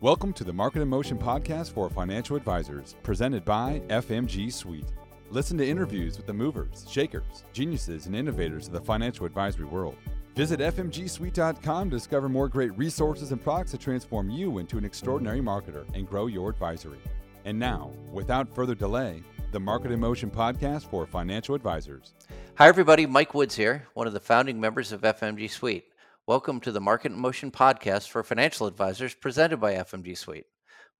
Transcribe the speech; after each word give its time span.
Welcome 0.00 0.32
to 0.34 0.44
the 0.44 0.52
Market 0.52 0.80
in 0.80 0.86
Motion 0.86 1.18
podcast 1.18 1.72
for 1.72 1.90
financial 1.90 2.36
advisors, 2.36 2.94
presented 3.02 3.44
by 3.44 3.82
FMG 3.88 4.52
Suite. 4.52 4.86
Listen 5.28 5.58
to 5.58 5.66
interviews 5.66 6.16
with 6.16 6.24
the 6.24 6.32
movers, 6.32 6.86
shakers, 6.88 7.42
geniuses, 7.52 8.06
and 8.06 8.14
innovators 8.14 8.68
of 8.68 8.74
the 8.74 8.80
financial 8.80 9.26
advisory 9.26 9.64
world. 9.64 9.96
Visit 10.36 10.60
FMGSuite.com 10.60 11.90
to 11.90 11.96
discover 11.96 12.28
more 12.28 12.46
great 12.46 12.78
resources 12.78 13.32
and 13.32 13.42
products 13.42 13.72
to 13.72 13.78
transform 13.78 14.30
you 14.30 14.58
into 14.58 14.78
an 14.78 14.84
extraordinary 14.84 15.40
marketer 15.40 15.84
and 15.94 16.08
grow 16.08 16.28
your 16.28 16.48
advisory. 16.48 17.00
And 17.44 17.58
now, 17.58 17.90
without 18.12 18.54
further 18.54 18.76
delay, 18.76 19.24
the 19.50 19.58
Market 19.58 19.90
in 19.90 19.98
Motion 19.98 20.30
podcast 20.30 20.88
for 20.88 21.06
financial 21.06 21.56
advisors. 21.56 22.14
Hi, 22.54 22.68
everybody. 22.68 23.04
Mike 23.04 23.34
Woods 23.34 23.56
here, 23.56 23.88
one 23.94 24.06
of 24.06 24.12
the 24.12 24.20
founding 24.20 24.60
members 24.60 24.92
of 24.92 25.00
FMG 25.00 25.50
Suite. 25.50 25.87
Welcome 26.28 26.60
to 26.60 26.72
the 26.72 26.78
Market 26.78 27.12
in 27.12 27.18
Motion 27.18 27.50
podcast 27.50 28.10
for 28.10 28.22
financial 28.22 28.66
advisors 28.66 29.14
presented 29.14 29.56
by 29.60 29.76
FMG 29.76 30.14
Suite. 30.14 30.44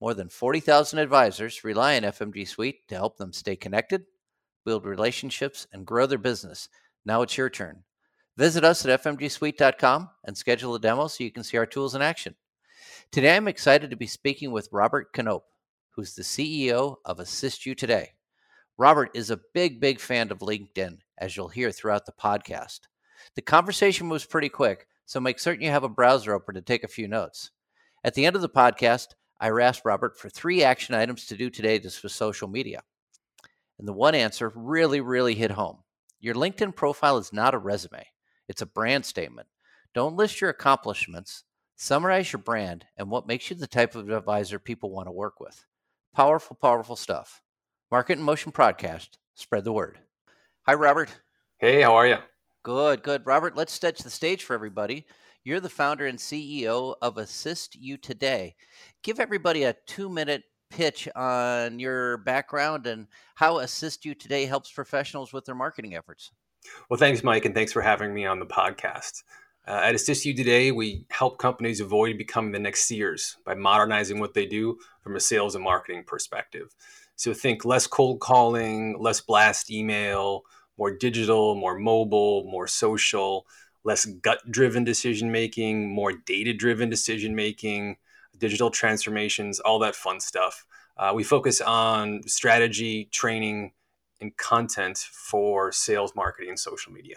More 0.00 0.14
than 0.14 0.30
40,000 0.30 0.98
advisors 0.98 1.64
rely 1.64 1.96
on 1.96 2.04
FMG 2.04 2.48
Suite 2.48 2.88
to 2.88 2.94
help 2.94 3.18
them 3.18 3.34
stay 3.34 3.54
connected, 3.54 4.06
build 4.64 4.86
relationships, 4.86 5.66
and 5.70 5.84
grow 5.84 6.06
their 6.06 6.16
business. 6.16 6.70
Now 7.04 7.20
it's 7.20 7.36
your 7.36 7.50
turn. 7.50 7.82
Visit 8.38 8.64
us 8.64 8.86
at 8.86 9.02
fmgsuite.com 9.02 10.08
and 10.24 10.34
schedule 10.34 10.74
a 10.74 10.80
demo 10.80 11.08
so 11.08 11.22
you 11.22 11.30
can 11.30 11.44
see 11.44 11.58
our 11.58 11.66
tools 11.66 11.94
in 11.94 12.00
action. 12.00 12.34
Today, 13.12 13.36
I'm 13.36 13.48
excited 13.48 13.90
to 13.90 13.96
be 13.96 14.06
speaking 14.06 14.50
with 14.50 14.70
Robert 14.72 15.12
Knoop, 15.12 15.42
who's 15.90 16.14
the 16.14 16.22
CEO 16.22 16.96
of 17.04 17.20
Assist 17.20 17.66
You 17.66 17.74
Today. 17.74 18.12
Robert 18.78 19.10
is 19.12 19.28
a 19.28 19.40
big, 19.52 19.78
big 19.78 20.00
fan 20.00 20.32
of 20.32 20.38
LinkedIn, 20.38 21.00
as 21.18 21.36
you'll 21.36 21.48
hear 21.48 21.70
throughout 21.70 22.06
the 22.06 22.12
podcast. 22.12 22.80
The 23.34 23.42
conversation 23.42 24.08
was 24.08 24.24
pretty 24.24 24.48
quick, 24.48 24.86
so 25.08 25.20
make 25.20 25.38
certain 25.38 25.64
you 25.64 25.70
have 25.70 25.84
a 25.84 25.88
browser 25.88 26.34
open 26.34 26.54
to 26.54 26.60
take 26.60 26.84
a 26.84 26.88
few 26.88 27.08
notes. 27.08 27.50
At 28.04 28.12
the 28.12 28.26
end 28.26 28.36
of 28.36 28.42
the 28.42 28.48
podcast, 28.48 29.14
I 29.40 29.48
asked 29.48 29.86
Robert 29.86 30.18
for 30.18 30.28
three 30.28 30.62
action 30.62 30.94
items 30.94 31.24
to 31.26 31.36
do 31.36 31.48
today 31.48 31.78
just 31.78 31.98
for 31.98 32.10
social 32.10 32.46
media. 32.46 32.82
And 33.78 33.88
the 33.88 33.94
one 33.94 34.14
answer 34.14 34.52
really, 34.54 35.00
really 35.00 35.34
hit 35.34 35.50
home. 35.50 35.78
Your 36.20 36.34
LinkedIn 36.34 36.76
profile 36.76 37.16
is 37.16 37.32
not 37.32 37.54
a 37.54 37.58
resume, 37.58 38.04
it's 38.48 38.60
a 38.60 38.66
brand 38.66 39.06
statement. 39.06 39.48
Don't 39.94 40.14
list 40.14 40.42
your 40.42 40.50
accomplishments, 40.50 41.44
summarize 41.74 42.30
your 42.30 42.42
brand 42.42 42.84
and 42.98 43.10
what 43.10 43.26
makes 43.26 43.48
you 43.48 43.56
the 43.56 43.66
type 43.66 43.94
of 43.94 44.10
advisor 44.10 44.58
people 44.58 44.90
want 44.90 45.06
to 45.06 45.12
work 45.12 45.40
with. 45.40 45.64
Powerful, 46.14 46.54
powerful 46.60 46.96
stuff. 46.96 47.40
Market 47.90 48.18
in 48.18 48.24
Motion 48.24 48.52
podcast. 48.52 49.08
Spread 49.34 49.64
the 49.64 49.72
word. 49.72 50.00
Hi, 50.66 50.74
Robert. 50.74 51.08
Hey, 51.56 51.80
how 51.80 51.94
are 51.94 52.06
you? 52.06 52.18
Good, 52.62 53.02
good. 53.02 53.24
Robert, 53.24 53.56
let's 53.56 53.72
set 53.72 53.96
the 53.98 54.10
stage 54.10 54.44
for 54.44 54.54
everybody. 54.54 55.06
You're 55.44 55.60
the 55.60 55.68
founder 55.68 56.06
and 56.06 56.18
CEO 56.18 56.96
of 57.00 57.16
Assist 57.16 57.76
You 57.76 57.96
Today. 57.96 58.56
Give 59.02 59.20
everybody 59.20 59.62
a 59.62 59.76
two 59.86 60.08
minute 60.08 60.42
pitch 60.70 61.08
on 61.14 61.78
your 61.78 62.18
background 62.18 62.86
and 62.86 63.06
how 63.36 63.58
Assist 63.58 64.04
You 64.04 64.14
Today 64.14 64.44
helps 64.46 64.70
professionals 64.70 65.32
with 65.32 65.44
their 65.44 65.54
marketing 65.54 65.94
efforts. 65.94 66.30
Well, 66.90 66.98
thanks, 66.98 67.22
Mike, 67.22 67.44
and 67.44 67.54
thanks 67.54 67.72
for 67.72 67.80
having 67.80 68.12
me 68.12 68.26
on 68.26 68.40
the 68.40 68.46
podcast. 68.46 69.22
Uh, 69.66 69.80
at 69.84 69.94
Assist 69.94 70.24
You 70.24 70.34
Today, 70.34 70.72
we 70.72 71.04
help 71.10 71.38
companies 71.38 71.80
avoid 71.80 72.18
becoming 72.18 72.52
the 72.52 72.58
next 72.58 72.86
Sears 72.86 73.36
by 73.44 73.54
modernizing 73.54 74.18
what 74.18 74.34
they 74.34 74.46
do 74.46 74.78
from 75.02 75.14
a 75.14 75.20
sales 75.20 75.54
and 75.54 75.64
marketing 75.64 76.04
perspective. 76.06 76.74
So 77.16 77.34
think 77.34 77.64
less 77.64 77.86
cold 77.86 78.20
calling, 78.20 78.96
less 78.98 79.20
blast 79.20 79.70
email, 79.70 80.42
more 80.78 80.90
digital, 80.90 81.54
more 81.54 81.78
mobile, 81.78 82.44
more 82.44 82.66
social, 82.66 83.46
less 83.84 84.04
gut 84.04 84.38
driven 84.50 84.84
decision 84.84 85.32
making, 85.32 85.92
more 85.92 86.12
data 86.12 86.54
driven 86.54 86.88
decision 86.88 87.34
making, 87.34 87.96
digital 88.38 88.70
transformations, 88.70 89.60
all 89.60 89.78
that 89.80 89.96
fun 89.96 90.20
stuff. 90.20 90.64
Uh, 90.96 91.12
we 91.14 91.24
focus 91.24 91.60
on 91.60 92.22
strategy, 92.26 93.08
training, 93.12 93.72
and 94.20 94.36
content 94.36 94.98
for 94.98 95.70
sales, 95.70 96.14
marketing, 96.14 96.50
and 96.50 96.58
social 96.58 96.92
media. 96.92 97.16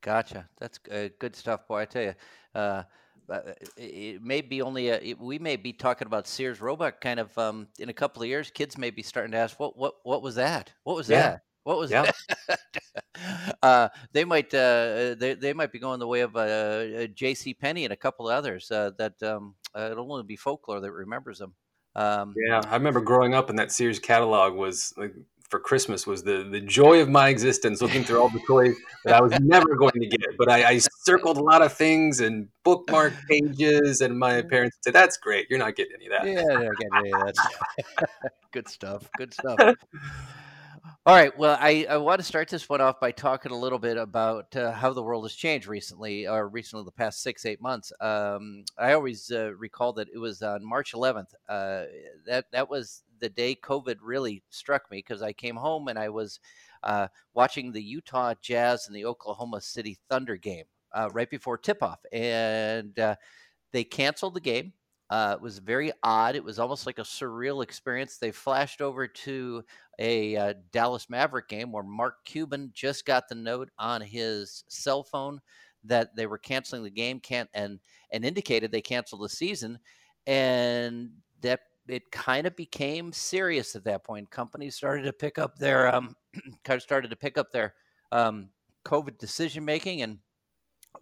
Gotcha. 0.00 0.48
That's 0.58 0.78
uh, 0.90 1.08
good 1.18 1.36
stuff, 1.36 1.66
boy. 1.66 1.80
I 1.80 1.84
tell 1.84 2.02
you, 2.02 2.14
uh, 2.54 2.82
uh 3.28 3.40
it 3.76 4.22
may 4.22 4.40
be 4.40 4.62
only 4.62 4.88
a, 4.88 4.96
it, 4.96 5.20
we 5.20 5.38
may 5.38 5.56
be 5.56 5.72
talking 5.72 6.06
about 6.06 6.26
Sears 6.26 6.60
Roebuck 6.60 7.00
kind 7.00 7.20
of 7.20 7.36
um, 7.36 7.68
in 7.78 7.90
a 7.90 7.92
couple 7.92 8.22
of 8.22 8.28
years. 8.28 8.50
Kids 8.50 8.78
may 8.78 8.90
be 8.90 9.02
starting 9.02 9.32
to 9.32 9.38
ask, 9.38 9.60
"What 9.60 9.76
what 9.76 9.96
what 10.04 10.22
was 10.22 10.36
that? 10.36 10.72
What 10.84 10.96
was 10.96 11.10
yeah. 11.10 11.22
that?" 11.22 11.42
What 11.64 11.78
was 11.78 11.90
yeah. 11.90 12.10
that? 12.48 12.60
uh, 13.62 13.88
they 14.12 14.24
might 14.24 14.52
uh, 14.54 15.14
they, 15.18 15.36
they 15.38 15.52
might 15.52 15.72
be 15.72 15.78
going 15.78 16.00
the 16.00 16.06
way 16.06 16.20
of 16.20 16.36
uh, 16.36 17.06
J.C. 17.08 17.54
Penney 17.54 17.84
and 17.84 17.92
a 17.92 17.96
couple 17.96 18.28
of 18.28 18.36
others 18.36 18.70
uh, 18.70 18.92
that 18.98 19.22
um, 19.22 19.54
uh, 19.76 19.88
it'll 19.90 20.10
only 20.10 20.24
be 20.24 20.36
folklore 20.36 20.80
that 20.80 20.92
remembers 20.92 21.38
them. 21.38 21.54
Um, 21.94 22.34
yeah, 22.46 22.62
I 22.66 22.74
remember 22.74 23.00
growing 23.00 23.34
up 23.34 23.50
and 23.50 23.58
that 23.58 23.72
Sears 23.72 23.98
catalog 23.98 24.54
was 24.54 24.94
like 24.96 25.14
for 25.48 25.58
Christmas 25.58 26.06
was 26.06 26.22
the 26.22 26.46
the 26.50 26.60
joy 26.60 27.00
of 27.00 27.08
my 27.08 27.28
existence, 27.28 27.80
looking 27.80 28.04
through 28.04 28.20
all 28.20 28.28
the 28.28 28.40
toys 28.46 28.76
that 29.04 29.14
I 29.14 29.20
was 29.20 29.32
never 29.40 29.74
going 29.76 29.98
to 30.00 30.06
get. 30.06 30.36
But 30.38 30.50
I, 30.50 30.64
I 30.64 30.78
circled 30.78 31.38
a 31.38 31.42
lot 31.42 31.62
of 31.62 31.72
things 31.72 32.20
and 32.20 32.48
bookmarked 32.64 33.16
pages, 33.28 34.00
and 34.00 34.18
my 34.18 34.42
parents 34.42 34.76
said, 34.82 34.92
"That's 34.92 35.16
great. 35.16 35.46
You're 35.48 35.58
not 35.58 35.74
getting 35.74 35.94
any 35.94 36.06
of 36.06 36.12
that." 36.12 36.26
Yeah, 36.26 36.70
yeah, 37.04 37.32
yeah 37.84 38.16
good 38.52 38.68
stuff. 38.68 39.08
Good 39.16 39.32
stuff. 39.32 39.58
All 41.08 41.14
right. 41.14 41.34
Well, 41.38 41.56
I, 41.58 41.86
I 41.88 41.96
want 41.96 42.20
to 42.20 42.22
start 42.22 42.50
this 42.50 42.68
one 42.68 42.82
off 42.82 43.00
by 43.00 43.12
talking 43.12 43.50
a 43.50 43.56
little 43.56 43.78
bit 43.78 43.96
about 43.96 44.54
uh, 44.54 44.72
how 44.72 44.92
the 44.92 45.02
world 45.02 45.24
has 45.24 45.32
changed 45.32 45.66
recently, 45.66 46.26
or 46.28 46.46
recently 46.50 46.84
the 46.84 46.92
past 46.92 47.22
six, 47.22 47.46
eight 47.46 47.62
months. 47.62 47.94
Um, 47.98 48.66
I 48.76 48.92
always 48.92 49.30
uh, 49.30 49.54
recall 49.56 49.94
that 49.94 50.08
it 50.12 50.18
was 50.18 50.42
on 50.42 50.62
March 50.62 50.92
11th. 50.92 51.32
Uh, 51.48 51.84
that 52.26 52.52
that 52.52 52.68
was 52.68 53.04
the 53.20 53.30
day 53.30 53.54
COVID 53.54 53.96
really 54.02 54.42
struck 54.50 54.90
me 54.90 54.98
because 54.98 55.22
I 55.22 55.32
came 55.32 55.56
home 55.56 55.88
and 55.88 55.98
I 55.98 56.10
was 56.10 56.40
uh, 56.82 57.08
watching 57.32 57.72
the 57.72 57.82
Utah 57.82 58.34
Jazz 58.42 58.86
and 58.86 58.94
the 58.94 59.06
Oklahoma 59.06 59.62
City 59.62 59.96
Thunder 60.10 60.36
game 60.36 60.66
uh, 60.92 61.08
right 61.14 61.30
before 61.30 61.56
tip 61.56 61.82
off, 61.82 62.00
and 62.12 62.98
uh, 62.98 63.16
they 63.72 63.82
canceled 63.82 64.34
the 64.34 64.40
game. 64.40 64.74
Uh, 65.10 65.34
it 65.36 65.40
was 65.40 65.58
very 65.58 65.90
odd. 66.02 66.36
It 66.36 66.44
was 66.44 66.58
almost 66.58 66.84
like 66.84 66.98
a 66.98 67.02
surreal 67.02 67.62
experience. 67.62 68.18
They 68.18 68.30
flashed 68.30 68.82
over 68.82 69.06
to 69.08 69.64
a 69.98 70.36
uh, 70.36 70.54
Dallas 70.70 71.08
Maverick 71.08 71.48
game 71.48 71.72
where 71.72 71.82
Mark 71.82 72.24
Cuban 72.24 72.70
just 72.74 73.06
got 73.06 73.28
the 73.28 73.34
note 73.34 73.70
on 73.78 74.02
his 74.02 74.64
cell 74.68 75.02
phone 75.02 75.40
that 75.84 76.14
they 76.14 76.26
were 76.26 76.38
canceling 76.38 76.82
the 76.82 76.90
game, 76.90 77.20
can't 77.20 77.48
and 77.54 77.78
and 78.12 78.24
indicated 78.24 78.70
they 78.70 78.82
canceled 78.82 79.22
the 79.22 79.28
season, 79.28 79.78
and 80.26 81.10
that 81.40 81.60
it 81.88 82.10
kind 82.10 82.46
of 82.46 82.54
became 82.54 83.12
serious 83.12 83.74
at 83.74 83.84
that 83.84 84.04
point. 84.04 84.30
Companies 84.30 84.74
started 84.74 85.04
to 85.04 85.12
pick 85.12 85.38
up 85.38 85.56
their 85.56 85.94
um, 85.94 86.14
kind 86.64 86.76
of 86.76 86.82
started 86.82 87.08
to 87.10 87.16
pick 87.16 87.38
up 87.38 87.50
their 87.50 87.74
um, 88.12 88.50
COVID 88.84 89.18
decision 89.18 89.64
making, 89.64 90.02
and 90.02 90.18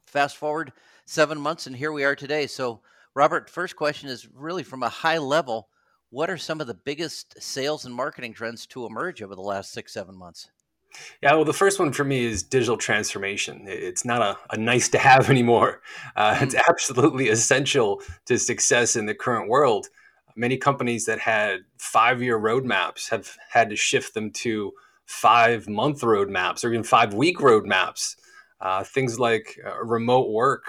fast 0.06 0.36
forward 0.36 0.72
seven 1.06 1.40
months, 1.40 1.66
and 1.66 1.74
here 1.74 1.92
we 1.92 2.04
are 2.04 2.14
today. 2.16 2.46
So 2.46 2.82
Robert, 3.16 3.48
first 3.48 3.76
question 3.76 4.10
is 4.10 4.28
really 4.34 4.62
from 4.62 4.82
a 4.82 4.90
high 4.90 5.16
level. 5.16 5.70
What 6.10 6.28
are 6.28 6.36
some 6.36 6.60
of 6.60 6.66
the 6.66 6.74
biggest 6.74 7.42
sales 7.42 7.86
and 7.86 7.94
marketing 7.94 8.34
trends 8.34 8.66
to 8.66 8.84
emerge 8.84 9.22
over 9.22 9.34
the 9.34 9.40
last 9.40 9.72
six, 9.72 9.94
seven 9.94 10.14
months? 10.14 10.50
Yeah, 11.22 11.32
well, 11.32 11.46
the 11.46 11.54
first 11.54 11.78
one 11.78 11.92
for 11.92 12.04
me 12.04 12.26
is 12.26 12.42
digital 12.42 12.76
transformation. 12.76 13.64
It's 13.66 14.04
not 14.04 14.20
a, 14.20 14.36
a 14.50 14.58
nice 14.58 14.90
to 14.90 14.98
have 14.98 15.30
anymore. 15.30 15.80
Uh, 16.14 16.38
it's 16.42 16.54
mm. 16.54 16.60
absolutely 16.68 17.30
essential 17.30 18.02
to 18.26 18.38
success 18.38 18.96
in 18.96 19.06
the 19.06 19.14
current 19.14 19.48
world. 19.48 19.88
Many 20.36 20.58
companies 20.58 21.06
that 21.06 21.18
had 21.18 21.60
five 21.78 22.22
year 22.22 22.38
roadmaps 22.38 23.08
have 23.08 23.34
had 23.48 23.70
to 23.70 23.76
shift 23.76 24.12
them 24.12 24.30
to 24.32 24.72
five 25.06 25.70
month 25.70 26.02
roadmaps 26.02 26.64
or 26.66 26.68
even 26.68 26.84
five 26.84 27.14
week 27.14 27.38
roadmaps. 27.38 28.14
Uh, 28.60 28.84
things 28.84 29.18
like 29.18 29.58
uh, 29.66 29.82
remote 29.82 30.28
work 30.28 30.64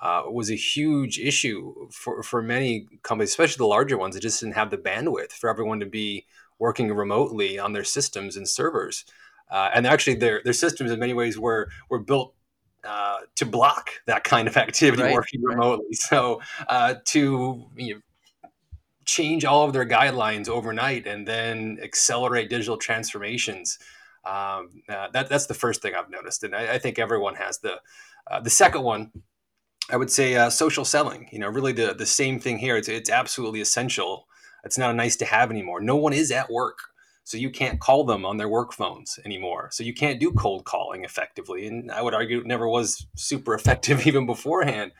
uh, 0.00 0.22
was 0.30 0.50
a 0.50 0.56
huge 0.56 1.18
issue 1.18 1.88
for, 1.90 2.22
for 2.22 2.42
many 2.42 2.86
companies, 3.02 3.30
especially 3.30 3.58
the 3.58 3.66
larger 3.66 3.96
ones 3.96 4.14
that 4.14 4.20
just 4.20 4.40
didn't 4.40 4.54
have 4.54 4.70
the 4.70 4.78
bandwidth 4.78 5.32
for 5.32 5.48
everyone 5.48 5.80
to 5.80 5.86
be 5.86 6.26
working 6.58 6.92
remotely 6.92 7.58
on 7.58 7.72
their 7.72 7.84
systems 7.84 8.36
and 8.36 8.48
servers. 8.48 9.04
Uh, 9.50 9.70
and 9.74 9.86
actually, 9.86 10.14
their, 10.14 10.40
their 10.44 10.52
systems 10.52 10.90
in 10.90 10.98
many 10.98 11.12
ways 11.12 11.38
were, 11.38 11.68
were 11.88 11.98
built 11.98 12.34
uh, 12.84 13.18
to 13.36 13.46
block 13.46 13.90
that 14.06 14.24
kind 14.24 14.48
of 14.48 14.56
activity 14.58 15.02
right, 15.02 15.14
working 15.14 15.42
right. 15.42 15.54
remotely. 15.54 15.92
So 15.92 16.40
uh, 16.68 16.96
to 17.06 17.66
you 17.76 17.94
know, 17.94 18.00
change 19.04 19.44
all 19.44 19.64
of 19.64 19.72
their 19.72 19.86
guidelines 19.86 20.48
overnight 20.48 21.06
and 21.06 21.26
then 21.26 21.78
accelerate 21.82 22.50
digital 22.50 22.76
transformations. 22.76 23.78
Um, 24.24 24.82
uh, 24.88 25.08
that, 25.12 25.28
that's 25.28 25.46
the 25.46 25.54
first 25.54 25.82
thing 25.82 25.94
I've 25.94 26.10
noticed, 26.10 26.44
and 26.44 26.54
I, 26.54 26.74
I 26.74 26.78
think 26.78 26.98
everyone 26.98 27.34
has 27.34 27.58
the 27.58 27.80
uh, 28.30 28.40
the 28.40 28.48
second 28.48 28.82
one 28.82 29.10
I 29.90 29.96
would 29.96 30.10
say 30.10 30.34
uh, 30.34 30.50
social 30.50 30.84
selling. 30.84 31.28
You 31.30 31.38
know, 31.38 31.48
really 31.48 31.72
the 31.72 31.94
the 31.94 32.06
same 32.06 32.40
thing 32.40 32.58
here. 32.58 32.76
It's 32.76 32.88
it's 32.88 33.10
absolutely 33.10 33.60
essential. 33.60 34.26
It's 34.64 34.78
not 34.78 34.90
a 34.90 34.94
nice 34.94 35.16
to 35.16 35.24
have 35.26 35.50
anymore. 35.50 35.80
No 35.80 35.96
one 35.96 36.14
is 36.14 36.30
at 36.30 36.50
work, 36.50 36.78
so 37.24 37.36
you 37.36 37.50
can't 37.50 37.80
call 37.80 38.04
them 38.04 38.24
on 38.24 38.38
their 38.38 38.48
work 38.48 38.72
phones 38.72 39.18
anymore. 39.24 39.68
So 39.72 39.84
you 39.84 39.92
can't 39.92 40.18
do 40.18 40.32
cold 40.32 40.64
calling 40.64 41.04
effectively. 41.04 41.66
And 41.66 41.90
I 41.90 42.00
would 42.00 42.14
argue 42.14 42.40
it 42.40 42.46
never 42.46 42.66
was 42.66 43.06
super 43.14 43.54
effective 43.54 44.06
even 44.06 44.24
beforehand. 44.26 44.92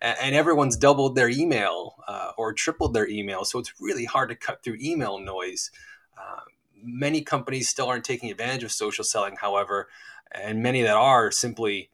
and, 0.00 0.34
everyone's 0.34 0.76
doubled 0.76 1.14
their 1.14 1.28
email 1.28 1.96
uh, 2.08 2.32
or 2.36 2.52
tripled 2.52 2.94
their 2.94 3.08
email. 3.08 3.44
So 3.44 3.60
it's 3.60 3.74
really 3.80 4.04
hard 4.04 4.28
to 4.30 4.34
cut 4.34 4.64
through 4.64 4.78
email 4.80 5.20
noise. 5.20 5.70
Uh, 6.18 6.40
many 6.82 7.22
companies 7.22 7.68
still 7.68 7.86
aren't 7.86 8.04
taking 8.04 8.30
advantage 8.30 8.64
of 8.64 8.72
social 8.72 9.04
selling, 9.04 9.36
however, 9.36 9.88
and 10.32 10.64
many 10.64 10.82
that 10.82 10.96
are 10.96 11.30
simply 11.30 11.90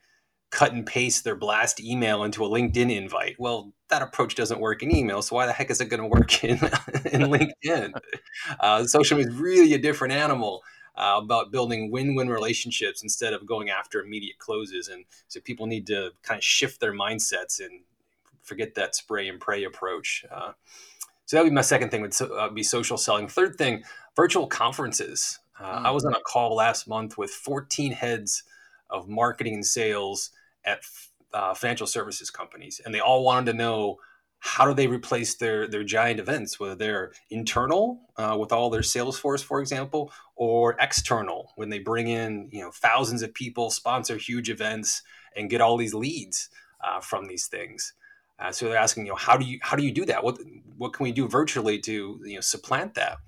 cut 0.50 0.72
and 0.72 0.86
paste 0.86 1.24
their 1.24 1.34
blast 1.34 1.80
email 1.80 2.24
into 2.24 2.44
a 2.44 2.48
LinkedIn 2.48 2.94
invite. 2.94 3.36
Well, 3.38 3.72
that 3.88 4.02
approach 4.02 4.34
doesn't 4.34 4.60
work 4.60 4.82
in 4.82 4.94
email, 4.94 5.20
so 5.22 5.36
why 5.36 5.46
the 5.46 5.52
heck 5.52 5.70
is 5.70 5.80
it 5.80 5.86
going 5.86 6.00
to 6.00 6.06
work 6.06 6.42
in, 6.44 6.58
in 7.12 7.30
LinkedIn? 7.66 7.92
Uh, 8.60 8.84
social 8.84 9.18
is 9.18 9.34
really 9.34 9.74
a 9.74 9.78
different 9.78 10.14
animal. 10.14 10.62
Uh, 10.96 11.20
about 11.22 11.52
building 11.52 11.92
win-win 11.92 12.28
relationships 12.28 13.04
instead 13.04 13.32
of 13.32 13.46
going 13.46 13.70
after 13.70 14.02
immediate 14.02 14.36
closes, 14.38 14.88
and 14.88 15.04
so 15.28 15.38
people 15.38 15.64
need 15.64 15.86
to 15.86 16.10
kind 16.24 16.38
of 16.38 16.42
shift 16.42 16.80
their 16.80 16.92
mindsets 16.92 17.60
and 17.64 17.82
forget 18.42 18.74
that 18.74 18.96
spray 18.96 19.28
and 19.28 19.38
pray 19.38 19.62
approach. 19.62 20.24
Uh, 20.28 20.50
so 21.26 21.36
that 21.36 21.44
would 21.44 21.50
be 21.50 21.54
my 21.54 21.60
second 21.60 21.90
thing 21.90 22.00
would 22.00 22.20
uh, 22.20 22.48
be 22.48 22.64
social 22.64 22.96
selling. 22.96 23.28
Third 23.28 23.54
thing, 23.54 23.84
virtual 24.16 24.48
conferences. 24.48 25.38
Uh, 25.60 25.82
mm. 25.82 25.84
I 25.84 25.90
was 25.92 26.04
on 26.04 26.14
a 26.14 26.20
call 26.20 26.56
last 26.56 26.88
month 26.88 27.16
with 27.16 27.30
14 27.30 27.92
heads 27.92 28.42
of 28.90 29.08
marketing 29.08 29.54
and 29.54 29.66
sales 29.66 30.30
at 30.64 30.80
uh, 31.32 31.54
financial 31.54 31.86
services 31.86 32.30
companies, 32.30 32.80
and 32.84 32.94
they 32.94 33.00
all 33.00 33.24
wanted 33.24 33.52
to 33.52 33.58
know 33.58 33.96
how 34.40 34.66
do 34.66 34.74
they 34.74 34.86
replace 34.86 35.36
their 35.36 35.66
their 35.66 35.84
giant 35.84 36.20
events, 36.20 36.60
whether 36.60 36.74
they're 36.74 37.12
internal 37.30 38.00
uh, 38.16 38.36
with 38.38 38.52
all 38.52 38.70
their 38.70 38.82
sales 38.82 39.18
force, 39.18 39.42
for 39.42 39.60
example, 39.60 40.12
or 40.36 40.76
external 40.78 41.52
when 41.56 41.68
they 41.68 41.78
bring 41.78 42.08
in 42.08 42.48
you 42.52 42.62
know 42.62 42.70
thousands 42.70 43.22
of 43.22 43.34
people, 43.34 43.70
sponsor 43.70 44.16
huge 44.16 44.48
events, 44.48 45.02
and 45.36 45.50
get 45.50 45.60
all 45.60 45.76
these 45.76 45.94
leads 45.94 46.50
uh, 46.84 47.00
from 47.00 47.26
these 47.26 47.46
things. 47.46 47.94
Uh, 48.38 48.52
so 48.52 48.68
they're 48.68 48.78
asking, 48.78 49.04
you 49.04 49.10
know, 49.10 49.16
how 49.16 49.36
do 49.36 49.44
you 49.44 49.58
how 49.62 49.76
do 49.76 49.82
you 49.82 49.92
do 49.92 50.04
that? 50.04 50.22
What 50.22 50.38
what 50.76 50.92
can 50.92 51.04
we 51.04 51.12
do 51.12 51.28
virtually 51.28 51.78
to 51.80 52.20
you 52.24 52.34
know 52.36 52.40
supplant 52.40 52.94
that? 52.94 53.18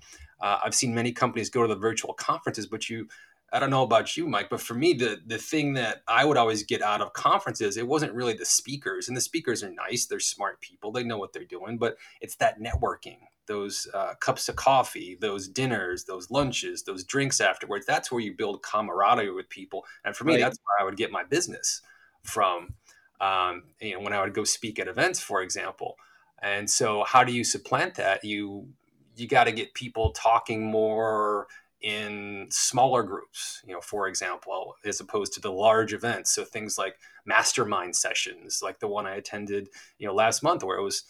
Uh, 0.41 0.59
I've 0.63 0.73
seen 0.73 0.95
many 0.95 1.11
companies 1.11 1.49
go 1.49 1.61
to 1.61 1.67
the 1.67 1.79
virtual 1.79 2.13
conferences, 2.13 2.65
but 2.65 2.89
you 2.89 3.07
I 3.53 3.59
don't 3.59 3.69
know 3.69 3.83
about 3.83 4.15
you, 4.15 4.27
Mike, 4.27 4.49
but 4.49 4.61
for 4.61 4.73
me, 4.73 4.93
the 4.93 5.19
the 5.25 5.37
thing 5.37 5.73
that 5.73 6.03
I 6.07 6.23
would 6.23 6.37
always 6.37 6.63
get 6.63 6.81
out 6.81 7.01
of 7.01 7.11
conferences, 7.13 7.75
it 7.75 7.87
wasn't 7.87 8.13
really 8.13 8.33
the 8.33 8.45
speakers, 8.45 9.07
and 9.07 9.17
the 9.17 9.21
speakers 9.21 9.61
are 9.63 9.71
nice, 9.71 10.05
they're 10.05 10.19
smart 10.19 10.61
people, 10.61 10.91
they 10.91 11.03
know 11.03 11.17
what 11.17 11.33
they're 11.33 11.43
doing, 11.43 11.77
but 11.77 11.97
it's 12.21 12.35
that 12.37 12.61
networking, 12.61 13.17
those 13.47 13.87
uh, 13.93 14.13
cups 14.21 14.47
of 14.47 14.55
coffee, 14.55 15.17
those 15.19 15.49
dinners, 15.49 16.05
those 16.05 16.31
lunches, 16.31 16.83
those 16.83 17.03
drinks 17.03 17.41
afterwards. 17.41 17.85
That's 17.85 18.09
where 18.11 18.21
you 18.21 18.33
build 18.33 18.63
camaraderie 18.63 19.31
with 19.31 19.49
people, 19.49 19.85
and 20.05 20.15
for 20.15 20.23
me, 20.23 20.35
right. 20.35 20.41
that's 20.41 20.57
where 20.57 20.81
I 20.81 20.85
would 20.85 20.97
get 20.97 21.11
my 21.11 21.23
business 21.23 21.81
from. 22.23 22.75
Um, 23.19 23.63
you 23.79 23.93
know, 23.93 23.99
when 23.99 24.13
I 24.13 24.21
would 24.21 24.33
go 24.33 24.45
speak 24.45 24.79
at 24.79 24.87
events, 24.87 25.19
for 25.19 25.43
example. 25.43 25.95
And 26.41 26.67
so, 26.67 27.03
how 27.03 27.23
do 27.23 27.31
you 27.31 27.43
supplant 27.43 27.95
that? 27.95 28.23
You 28.23 28.67
you 29.15 29.27
got 29.27 29.43
to 29.43 29.51
get 29.51 29.73
people 29.73 30.11
talking 30.11 30.65
more 30.65 31.47
in 31.81 32.47
smaller 32.51 33.03
groups, 33.03 33.61
you 33.65 33.73
know, 33.73 33.81
for 33.81 34.07
example, 34.07 34.75
as 34.85 34.99
opposed 34.99 35.33
to 35.33 35.41
the 35.41 35.51
large 35.51 35.93
events. 35.93 36.33
So 36.33 36.43
things 36.43 36.77
like 36.77 36.97
mastermind 37.25 37.95
sessions, 37.95 38.61
like 38.63 38.79
the 38.79 38.87
one 38.87 39.07
I 39.07 39.15
attended, 39.15 39.69
you 39.97 40.07
know, 40.07 40.13
last 40.13 40.43
month, 40.43 40.63
where 40.63 40.77
it 40.77 40.83
was 40.83 41.03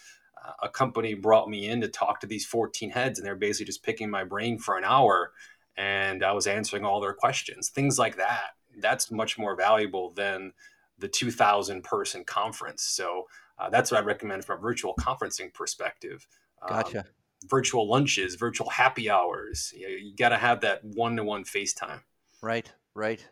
uh, 0.43 0.53
a 0.63 0.69
company 0.69 1.13
brought 1.13 1.49
me 1.49 1.67
in 1.67 1.81
to 1.81 1.87
talk 1.87 2.21
to 2.21 2.27
these 2.27 2.45
14 2.45 2.89
heads, 2.89 3.19
and 3.19 3.25
they're 3.25 3.35
basically 3.35 3.65
just 3.65 3.83
picking 3.83 4.09
my 4.09 4.23
brain 4.23 4.57
for 4.57 4.77
an 4.77 4.83
hour, 4.85 5.31
and 5.77 6.23
I 6.23 6.31
was 6.31 6.47
answering 6.47 6.85
all 6.85 7.01
their 7.01 7.13
questions. 7.13 7.69
Things 7.69 7.99
like 7.99 8.15
that. 8.17 8.51
That's 8.79 9.11
much 9.11 9.37
more 9.37 9.55
valuable 9.55 10.11
than 10.11 10.53
the 10.97 11.09
2,000 11.09 11.83
person 11.83 12.23
conference. 12.23 12.83
So 12.83 13.27
uh, 13.59 13.69
that's 13.69 13.91
what 13.91 14.01
I 14.01 14.05
recommend 14.05 14.45
from 14.45 14.59
a 14.59 14.61
virtual 14.61 14.95
conferencing 14.95 15.53
perspective. 15.53 16.25
Gotcha. 16.67 17.05
Virtual 17.49 17.89
lunches, 17.89 18.35
virtual 18.35 18.69
happy 18.69 19.09
hours. 19.09 19.73
You, 19.75 19.87
you 19.87 20.15
got 20.15 20.29
to 20.29 20.37
have 20.37 20.61
that 20.61 20.83
one 20.83 21.15
to 21.15 21.23
one 21.23 21.43
FaceTime. 21.43 22.01
Right, 22.41 22.71
right. 22.93 23.25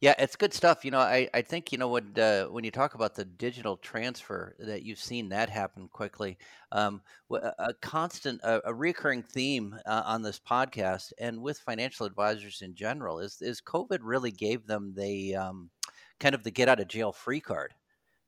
Yeah, 0.00 0.14
it's 0.18 0.36
good 0.36 0.54
stuff. 0.54 0.84
You 0.84 0.92
know, 0.92 1.00
I, 1.00 1.28
I 1.34 1.42
think, 1.42 1.72
you 1.72 1.78
know, 1.78 1.88
when, 1.88 2.18
uh, 2.18 2.44
when 2.44 2.64
you 2.64 2.70
talk 2.70 2.94
about 2.94 3.14
the 3.14 3.24
digital 3.24 3.76
transfer, 3.76 4.54
that 4.60 4.82
you've 4.84 5.00
seen 5.00 5.28
that 5.30 5.50
happen 5.50 5.88
quickly. 5.88 6.38
Um, 6.70 7.02
a, 7.30 7.74
constant, 7.80 8.40
a, 8.42 8.60
a 8.64 8.74
recurring 8.74 9.22
theme 9.22 9.76
uh, 9.86 10.02
on 10.06 10.22
this 10.22 10.38
podcast 10.38 11.12
and 11.18 11.42
with 11.42 11.58
financial 11.58 12.06
advisors 12.06 12.62
in 12.62 12.74
general 12.74 13.18
is, 13.18 13.38
is 13.40 13.60
COVID 13.60 13.98
really 14.02 14.30
gave 14.30 14.66
them 14.66 14.94
the 14.96 15.34
um, 15.36 15.70
kind 16.20 16.34
of 16.34 16.44
the 16.44 16.50
get 16.50 16.68
out 16.68 16.80
of 16.80 16.88
jail 16.88 17.12
free 17.12 17.40
card 17.40 17.74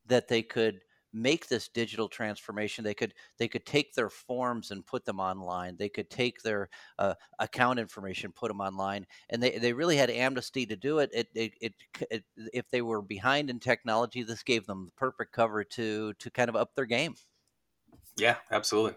that 0.07 0.27
they 0.27 0.41
could 0.41 0.81
make 1.13 1.47
this 1.47 1.67
digital 1.67 2.07
transformation 2.07 2.83
they 2.83 2.93
could 2.93 3.13
they 3.37 3.47
could 3.47 3.65
take 3.65 3.93
their 3.93 4.09
forms 4.09 4.71
and 4.71 4.85
put 4.85 5.05
them 5.05 5.19
online 5.19 5.75
they 5.77 5.89
could 5.89 6.09
take 6.09 6.41
their 6.41 6.69
uh, 6.99 7.13
account 7.39 7.79
information 7.79 8.31
put 8.31 8.47
them 8.47 8.61
online 8.61 9.05
and 9.29 9.41
they, 9.41 9.57
they 9.57 9.73
really 9.73 9.97
had 9.97 10.09
amnesty 10.09 10.65
to 10.65 10.75
do 10.75 10.99
it. 10.99 11.09
It, 11.13 11.27
it, 11.35 11.53
it 11.61 11.73
it 12.09 12.23
if 12.53 12.69
they 12.69 12.81
were 12.81 13.01
behind 13.01 13.49
in 13.49 13.59
technology 13.59 14.23
this 14.23 14.43
gave 14.43 14.65
them 14.65 14.85
the 14.85 14.91
perfect 14.91 15.31
cover 15.31 15.63
to 15.63 16.13
to 16.13 16.31
kind 16.31 16.49
of 16.49 16.55
up 16.55 16.75
their 16.75 16.85
game 16.85 17.15
yeah 18.17 18.37
absolutely 18.51 18.95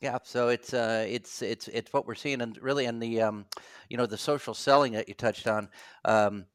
yeah, 0.00 0.18
so 0.24 0.48
it's 0.48 0.74
uh, 0.74 1.06
it's 1.08 1.42
it's 1.42 1.68
it's 1.68 1.92
what 1.92 2.06
we're 2.08 2.16
seeing, 2.16 2.40
and 2.40 2.58
really, 2.60 2.86
in 2.86 2.98
the 2.98 3.22
um, 3.22 3.46
you 3.88 3.96
know, 3.96 4.04
the 4.04 4.18
social 4.18 4.52
selling 4.52 4.94
that 4.94 5.06
you 5.06 5.14
touched 5.14 5.46
on, 5.46 5.70
um, 6.04 6.46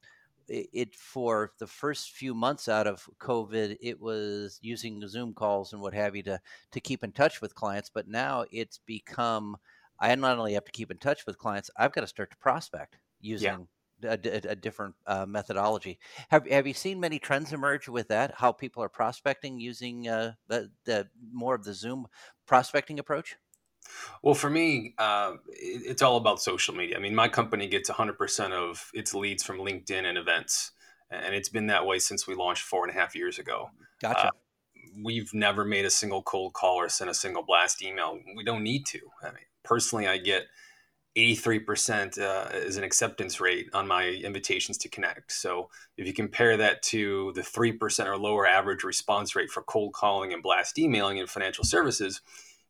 it 0.48 0.96
for 0.96 1.52
the 1.60 1.68
first 1.68 2.12
few 2.12 2.34
months 2.34 2.68
out 2.68 2.88
of 2.88 3.10
COVID, 3.20 3.78
it 3.82 4.00
was 4.00 4.60
using 4.62 5.06
Zoom 5.08 5.34
calls 5.34 5.74
and 5.74 5.82
what 5.82 5.94
have 5.94 6.16
you 6.16 6.24
to 6.24 6.40
to 6.72 6.80
keep 6.80 7.04
in 7.04 7.12
touch 7.12 7.42
with 7.42 7.56
clients. 7.56 7.90
But 7.94 8.08
now 8.08 8.46
it's 8.52 8.80
become 8.86 9.58
I 10.00 10.14
not 10.16 10.38
only 10.38 10.54
have 10.54 10.66
to 10.66 10.72
keep 10.72 10.92
in 10.92 10.98
touch 10.98 11.26
with 11.26 11.38
clients, 11.38 11.70
I've 11.78 11.94
got 11.94 12.02
to 12.02 12.08
start 12.08 12.32
to 12.32 12.38
prospect 12.38 12.98
using 13.20 13.68
yeah. 14.02 14.12
a, 14.12 14.14
a, 14.14 14.52
a, 14.52 14.56
different 14.56 14.96
uh, 15.08 15.26
methodology. 15.26 16.00
Have 16.30 16.48
Have 16.48 16.68
you 16.68 16.74
seen 16.74 17.00
many 17.00 17.20
trends 17.20 17.52
emerge 17.52 17.88
with 17.88 18.08
that? 18.10 18.36
How 18.36 18.52
people 18.52 18.84
are 18.84 18.90
prospecting 18.90 19.60
using 19.60 20.08
uh, 20.08 20.34
the 20.48 20.72
the 20.86 21.08
more 21.32 21.56
of 21.56 21.64
the 21.64 21.74
Zoom 21.74 22.08
prospecting 22.46 23.00
approach? 23.00 23.38
Well, 24.22 24.36
for 24.36 24.50
me, 24.50 24.94
uh, 24.98 25.34
it's 25.48 26.02
all 26.02 26.18
about 26.18 26.42
social 26.42 26.74
media. 26.74 26.98
I 26.98 27.00
mean, 27.00 27.16
my 27.16 27.28
company 27.28 27.68
gets 27.68 27.90
100% 27.90 28.52
of 28.52 28.90
its 28.94 29.14
leads 29.14 29.44
from 29.44 29.58
LinkedIn 29.58 30.06
and 30.06 30.18
events, 30.18 30.72
and 31.10 31.36
it's 31.36 31.50
been 31.50 31.68
that 31.68 31.86
way 31.86 32.00
since 32.00 32.28
we 32.28 32.36
launched 32.36 32.64
four 32.64 32.86
and 32.86 32.96
a 32.96 33.00
half 33.00 33.16
years 33.16 33.40
ago. 33.40 33.70
Gotcha. 34.02 34.28
Uh, 34.28 34.32
we've 35.04 35.34
never 35.34 35.64
made 35.64 35.86
a 35.86 35.90
single 35.90 36.24
cold 36.24 36.54
call 36.54 36.76
or 36.76 36.90
sent 36.90 37.10
a 37.10 37.14
single 37.14 37.44
blast 37.44 37.84
email. 37.84 38.20
We 38.36 38.44
don't 38.44 38.64
need 38.64 38.86
to. 38.88 39.00
I 39.22 39.28
mean, 39.28 39.46
personally, 39.64 40.08
I 40.08 40.18
get 40.18 40.48
83% 41.18 42.20
uh, 42.20 42.56
is 42.58 42.78
an 42.78 42.84
acceptance 42.84 43.42
rate 43.42 43.70
on 43.74 43.88
my 43.88 44.08
invitations 44.08 44.78
to 44.80 44.90
connect. 44.90 45.32
So 45.32 45.70
if 45.98 46.06
you 46.06 46.14
compare 46.14 46.58
that 46.58 46.84
to 46.84 47.32
the 47.34 47.42
3% 47.42 48.06
or 48.06 48.18
lower 48.18 48.46
average 48.46 48.84
response 48.84 49.36
rate 49.36 49.50
for 49.50 49.64
cold 49.64 49.94
calling 49.94 50.32
and 50.32 50.44
blast 50.44 50.78
emailing 50.78 51.18
in 51.18 51.26
financial 51.26 51.64
services, 51.64 52.22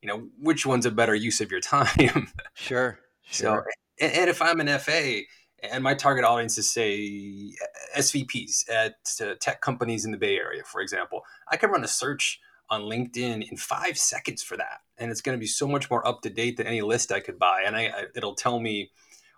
you 0.01 0.07
know 0.07 0.27
which 0.39 0.65
one's 0.65 0.85
a 0.85 0.91
better 0.91 1.15
use 1.15 1.41
of 1.41 1.51
your 1.51 1.61
time? 1.61 2.27
Sure 2.53 2.99
sure. 3.29 3.65
so, 3.99 4.05
and 4.05 4.29
if 4.29 4.41
i'm 4.41 4.59
an 4.59 4.79
fa 4.79 5.21
and 5.63 5.83
my 5.83 5.93
target 5.93 6.23
audience 6.23 6.57
is 6.57 6.71
say 6.71 7.51
svps 7.97 8.69
at 8.69 8.95
uh, 9.21 9.33
tech 9.39 9.61
companies 9.61 10.05
in 10.05 10.11
the 10.11 10.17
bay 10.17 10.37
area 10.37 10.63
for 10.63 10.81
example 10.81 11.21
i 11.51 11.57
can 11.57 11.69
run 11.69 11.83
a 11.83 11.87
search 11.87 12.39
on 12.69 12.81
linkedin 12.83 13.47
in 13.49 13.57
five 13.57 13.97
seconds 13.97 14.43
for 14.43 14.57
that 14.57 14.81
and 14.97 15.11
it's 15.11 15.21
going 15.21 15.37
to 15.37 15.39
be 15.39 15.47
so 15.47 15.67
much 15.67 15.89
more 15.89 16.05
up 16.07 16.21
to 16.21 16.29
date 16.29 16.57
than 16.57 16.67
any 16.67 16.81
list 16.81 17.11
i 17.11 17.19
could 17.19 17.39
buy 17.39 17.63
and 17.65 17.75
I, 17.75 17.85
I 17.85 18.03
it'll 18.15 18.35
tell 18.35 18.59
me 18.59 18.91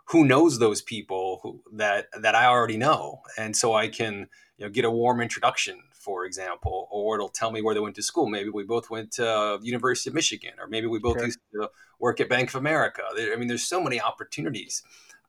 who 0.06 0.26
knows 0.26 0.58
those 0.58 0.82
people 0.82 1.40
who, 1.44 1.62
that 1.74 2.08
that 2.22 2.36
i 2.36 2.46
already 2.46 2.78
know 2.78 3.22
and 3.38 3.56
so 3.56 3.74
i 3.74 3.88
can 3.88 4.28
you 4.58 4.66
know 4.66 4.70
get 4.70 4.86
a 4.86 4.92
warm 4.92 5.22
introduction 5.22 5.80
for 6.00 6.26
example, 6.26 6.88
or 6.92 7.16
it'll 7.16 7.30
tell 7.30 7.52
me 7.52 7.62
where 7.62 7.76
they 7.76 7.82
went 7.82 7.96
to 7.96 8.04
school. 8.04 8.28
Maybe 8.28 8.50
we 8.50 8.64
both 8.64 8.90
went 8.90 9.12
to 9.14 9.30
uh, 9.30 9.58
University 9.62 10.10
of 10.10 10.14
Michigan, 10.14 10.54
or 10.60 10.68
maybe 10.68 10.88
we 10.88 10.98
both 10.98 11.18
sure. 11.18 11.26
used 11.26 11.40
to 11.54 11.70
work 12.00 12.20
at 12.20 12.30
Bank 12.30 12.50
of 12.50 12.56
America. 12.56 13.04
I 13.12 13.36
mean, 13.36 13.48
there's 13.48 13.64
so 13.64 13.82
many 13.82 14.02
opportunities 14.02 14.82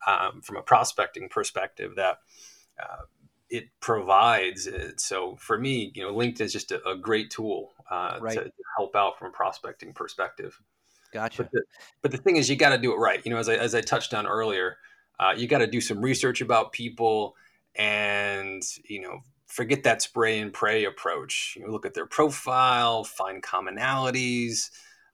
um, 0.06 0.40
from 0.40 0.56
a 0.56 0.62
prospecting 0.62 1.28
perspective 1.28 1.96
that 1.96 2.18
uh, 2.80 3.02
it 3.50 3.68
provides. 3.80 4.68
So 4.96 5.36
for 5.36 5.58
me, 5.58 5.92
you 5.94 6.04
know, 6.04 6.14
LinkedIn 6.14 6.42
is 6.42 6.52
just 6.52 6.70
a, 6.70 6.88
a 6.88 6.96
great 6.96 7.30
tool 7.30 7.72
uh, 7.90 8.18
right. 8.20 8.34
to 8.34 8.52
help 8.76 8.94
out 8.94 9.18
from 9.18 9.28
a 9.28 9.32
prospecting 9.32 9.92
perspective. 9.92 10.58
Gotcha. 11.12 11.42
But 11.42 11.52
the, 11.52 11.62
but 12.02 12.10
the 12.12 12.18
thing 12.18 12.36
is, 12.36 12.48
you 12.48 12.54
got 12.54 12.70
to 12.70 12.78
do 12.78 12.92
it 12.92 12.96
right. 12.96 13.20
You 13.24 13.32
know, 13.32 13.38
as 13.38 13.48
I, 13.48 13.56
as 13.56 13.74
I 13.74 13.80
touched 13.80 14.14
on 14.14 14.28
earlier, 14.28 14.76
uh, 15.18 15.34
you 15.36 15.48
got 15.48 15.58
to 15.58 15.66
do 15.66 15.80
some 15.80 16.00
research 16.00 16.40
about 16.40 16.72
people 16.72 17.34
and 17.76 18.62
you 18.84 19.00
know 19.00 19.20
forget 19.50 19.82
that 19.82 20.00
spray 20.00 20.38
and 20.38 20.52
pray 20.52 20.84
approach. 20.84 21.56
You 21.58 21.70
look 21.70 21.84
at 21.84 21.94
their 21.94 22.06
profile, 22.06 23.04
find 23.04 23.42
commonalities. 23.42 24.70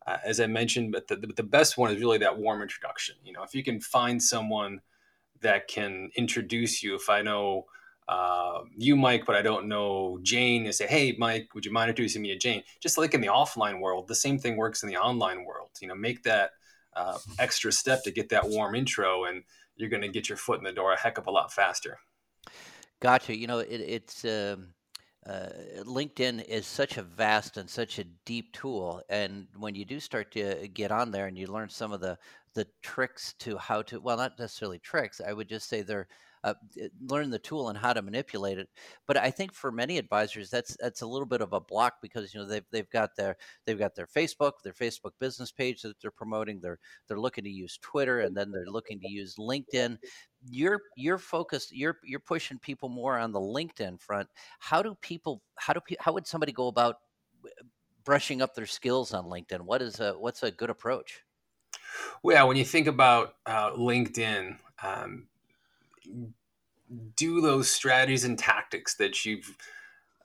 Uh, 0.07 0.19
as 0.25 0.39
I 0.39 0.47
mentioned, 0.47 0.93
but 0.93 1.09
the, 1.09 1.17
the 1.17 1.43
best 1.43 1.77
one 1.77 1.91
is 1.91 2.01
really 2.01 2.19
that 2.19 2.39
warm 2.39 2.63
introduction. 2.63 3.17
You 3.25 3.33
know, 3.33 3.43
if 3.43 3.57
you 3.57 3.65
can 3.65 3.81
find 3.81 4.23
someone 4.23 4.81
that 5.41 5.67
can 5.67 6.11
introduce 6.17 6.81
you, 6.81 6.95
if 6.95 7.11
I 7.11 7.23
know 7.23 7.67
uh, 8.07 8.61
you, 8.77 8.95
Mike, 8.95 9.25
but 9.27 9.35
I 9.35 9.43
don't 9.43 9.67
know 9.67 10.21
Jane, 10.23 10.65
and 10.65 10.73
say, 10.73 10.87
hey, 10.87 11.17
Mike, 11.19 11.49
would 11.55 11.65
you 11.65 11.73
mind 11.73 11.89
introducing 11.89 12.23
me 12.23 12.29
to 12.29 12.39
Jane? 12.39 12.63
Just 12.81 12.99
like 12.99 13.15
in 13.15 13.21
the 13.21 13.27
offline 13.27 13.81
world, 13.81 14.07
the 14.07 14.15
same 14.15 14.39
thing 14.39 14.57
works 14.57 14.85
in 14.85 14.89
the 14.89 14.97
online 14.97 15.45
world. 15.45 15.71
You 15.81 15.89
know, 15.89 15.97
make 15.97 16.23
that 16.23 16.51
uh, 16.95 17.19
extra 17.41 17.73
step 17.73 18.05
to 18.05 18.13
get 18.13 18.29
that 18.29 18.49
warm 18.49 18.77
intro, 18.77 19.25
and 19.25 19.43
you're 19.75 19.91
going 19.91 20.03
to 20.03 20.09
get 20.09 20.29
your 20.29 20.39
foot 20.39 20.59
in 20.59 20.65
the 20.65 20.73
door 20.73 20.93
a 20.93 21.01
heck 21.01 21.19
of 21.19 21.27
a 21.27 21.33
lot 21.33 21.53
faster. 21.53 21.99
Gotcha. 23.01 23.37
You 23.37 23.47
know, 23.47 23.59
it, 23.59 23.81
it's 23.81 24.25
um, 24.25 24.69
uh, 25.27 25.49
LinkedIn 25.81 26.45
is 26.47 26.67
such 26.67 26.97
a 26.97 27.03
vast 27.03 27.57
and 27.57 27.69
such 27.69 27.99
a 27.99 28.05
deep 28.25 28.53
tool, 28.53 29.03
and 29.09 29.47
when 29.59 29.75
you 29.75 29.85
do 29.85 30.01
start 30.01 30.33
to 30.33 30.69
get 30.69 30.91
on 30.93 31.11
there 31.11 31.27
and 31.27 31.37
you 31.37 31.47
learn 31.47 31.69
some 31.69 31.93
of 31.93 32.01
the 32.01 32.19
the 32.55 32.67
tricks 32.83 33.35
to 33.41 33.59
how 33.59 33.83
to 33.83 34.01
well, 34.01 34.17
not 34.17 34.39
necessarily 34.39 34.79
tricks. 34.79 35.21
I 35.27 35.33
would 35.33 35.49
just 35.49 35.69
say 35.69 35.83
they're 35.83 36.09
uh, 36.47 36.55
learn 37.09 37.31
the 37.31 37.41
tool 37.41 37.69
and 37.69 37.77
how 37.77 37.93
to 37.93 38.03
manipulate 38.03 38.57
it. 38.59 38.69
But 39.09 39.17
I 39.17 39.31
think 39.33 39.53
for 39.53 39.73
many 39.73 39.99
advisors, 39.99 40.49
that's 40.49 40.77
that's 40.81 41.03
a 41.03 41.07
little 41.07 41.27
bit 41.27 41.41
of 41.41 41.53
a 41.53 41.61
block 41.61 41.95
because 42.01 42.33
you 42.33 42.39
know 42.39 42.47
they've 42.47 42.65
they've 42.71 42.91
got 42.91 43.17
their 43.17 43.37
they've 43.65 43.79
got 43.79 43.97
their 43.97 44.07
Facebook, 44.07 44.53
their 44.63 44.73
Facebook 44.73 45.13
business 45.19 45.51
page 45.51 45.83
that 45.83 46.01
they're 46.01 46.13
promoting. 46.13 46.61
They're 46.61 46.79
they're 47.09 47.19
looking 47.19 47.45
to 47.45 47.51
use 47.51 47.79
Twitter, 47.83 48.21
and 48.21 48.37
then 48.37 48.53
they're 48.53 48.67
looking 48.67 49.01
to 49.01 49.11
use 49.11 49.35
LinkedIn. 49.37 49.99
You're 50.49 50.83
you're 50.97 51.19
focused. 51.19 51.75
You're 51.75 51.99
you're 52.05 52.21
pushing 52.21 52.59
people 52.61 52.89
more 52.89 53.19
on 53.19 53.33
the 53.33 53.41
LinkedIn 53.41 54.01
front. 54.01 54.29
How 54.61 54.83
do 54.83 54.97
people? 55.01 55.43
How 55.57 55.73
do 55.73 55.81
how 55.99 56.13
would 56.13 56.29
somebody 56.29 56.53
go 56.53 56.69
about 56.69 56.99
brushing 58.05 58.41
up 58.41 58.55
their 58.55 58.67
skills 58.67 59.13
on 59.13 59.25
LinkedIn? 59.25 59.63
What 59.63 59.83
is 59.83 59.99
a 59.99 60.13
what's 60.13 60.45
a 60.45 60.53
good 60.53 60.71
approach? 60.71 61.23
Well, 62.23 62.47
when 62.47 62.57
you 62.57 62.65
think 62.65 62.87
about 62.87 63.35
uh, 63.47 63.73
LinkedIn, 63.73 64.59
um, 64.83 65.27
do 67.17 67.41
those 67.41 67.71
strategies 67.71 68.25
and 68.25 68.39
tactics 68.39 68.95
that 68.97 69.25
you've 69.25 69.57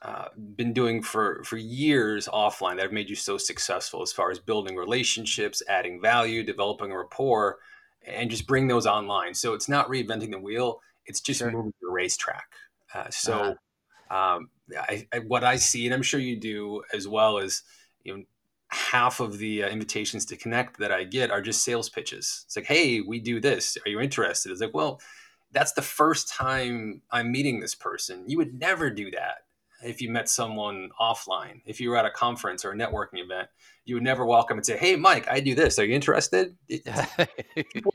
uh, 0.01 0.25
been 0.55 0.73
doing 0.73 1.01
for 1.03 1.43
for 1.43 1.57
years 1.57 2.27
offline 2.27 2.75
that 2.75 2.83
have 2.83 2.91
made 2.91 3.09
you 3.09 3.15
so 3.15 3.37
successful 3.37 4.01
as 4.01 4.11
far 4.11 4.31
as 4.31 4.39
building 4.39 4.75
relationships, 4.75 5.61
adding 5.69 6.01
value, 6.01 6.43
developing 6.43 6.91
a 6.91 6.97
rapport, 6.97 7.59
and 8.07 8.31
just 8.31 8.47
bring 8.47 8.67
those 8.67 8.87
online. 8.87 9.33
So 9.33 9.53
it's 9.53 9.69
not 9.69 9.87
reinventing 9.89 10.31
the 10.31 10.39
wheel; 10.39 10.81
it's 11.05 11.21
just 11.21 11.39
sure. 11.39 11.51
moving 11.51 11.73
the 11.81 11.89
racetrack. 11.89 12.47
Uh, 12.93 13.09
so, 13.09 13.57
uh-huh. 14.09 14.35
um, 14.35 14.49
I, 14.77 15.07
I, 15.13 15.19
what 15.19 15.43
I 15.43 15.55
see, 15.55 15.85
and 15.85 15.93
I'm 15.93 16.01
sure 16.01 16.19
you 16.19 16.35
do 16.35 16.81
as 16.93 17.07
well, 17.07 17.37
is 17.37 17.61
you 18.03 18.17
know 18.17 18.23
half 18.69 19.19
of 19.19 19.37
the 19.37 19.63
uh, 19.63 19.69
invitations 19.69 20.25
to 20.25 20.35
connect 20.35 20.79
that 20.79 20.91
I 20.91 21.03
get 21.03 21.29
are 21.29 21.41
just 21.41 21.63
sales 21.63 21.89
pitches. 21.89 22.43
It's 22.45 22.55
like, 22.55 22.65
hey, 22.65 23.01
we 23.01 23.19
do 23.19 23.39
this. 23.39 23.77
Are 23.85 23.89
you 23.89 23.99
interested? 23.99 24.51
It's 24.51 24.61
like, 24.61 24.73
well 24.73 24.99
that's 25.51 25.73
the 25.73 25.81
first 25.81 26.29
time 26.29 27.01
I'm 27.11 27.31
meeting 27.31 27.59
this 27.59 27.75
person. 27.75 28.23
You 28.27 28.37
would 28.37 28.59
never 28.59 28.89
do 28.89 29.11
that 29.11 29.45
if 29.83 30.01
you 30.01 30.09
met 30.09 30.29
someone 30.29 30.89
offline. 30.99 31.61
If 31.65 31.79
you 31.79 31.89
were 31.89 31.97
at 31.97 32.05
a 32.05 32.11
conference 32.11 32.63
or 32.63 32.71
a 32.71 32.75
networking 32.75 33.23
event, 33.23 33.49
you 33.85 33.95
would 33.95 34.03
never 34.03 34.25
walk 34.25 34.51
up 34.51 34.57
and 34.57 34.65
say, 34.65 34.77
"Hey, 34.77 34.95
Mike, 34.95 35.27
I 35.29 35.39
do 35.39 35.55
this. 35.55 35.79
Are 35.79 35.85
you 35.85 35.95
interested?" 35.95 36.55
you 36.67 36.81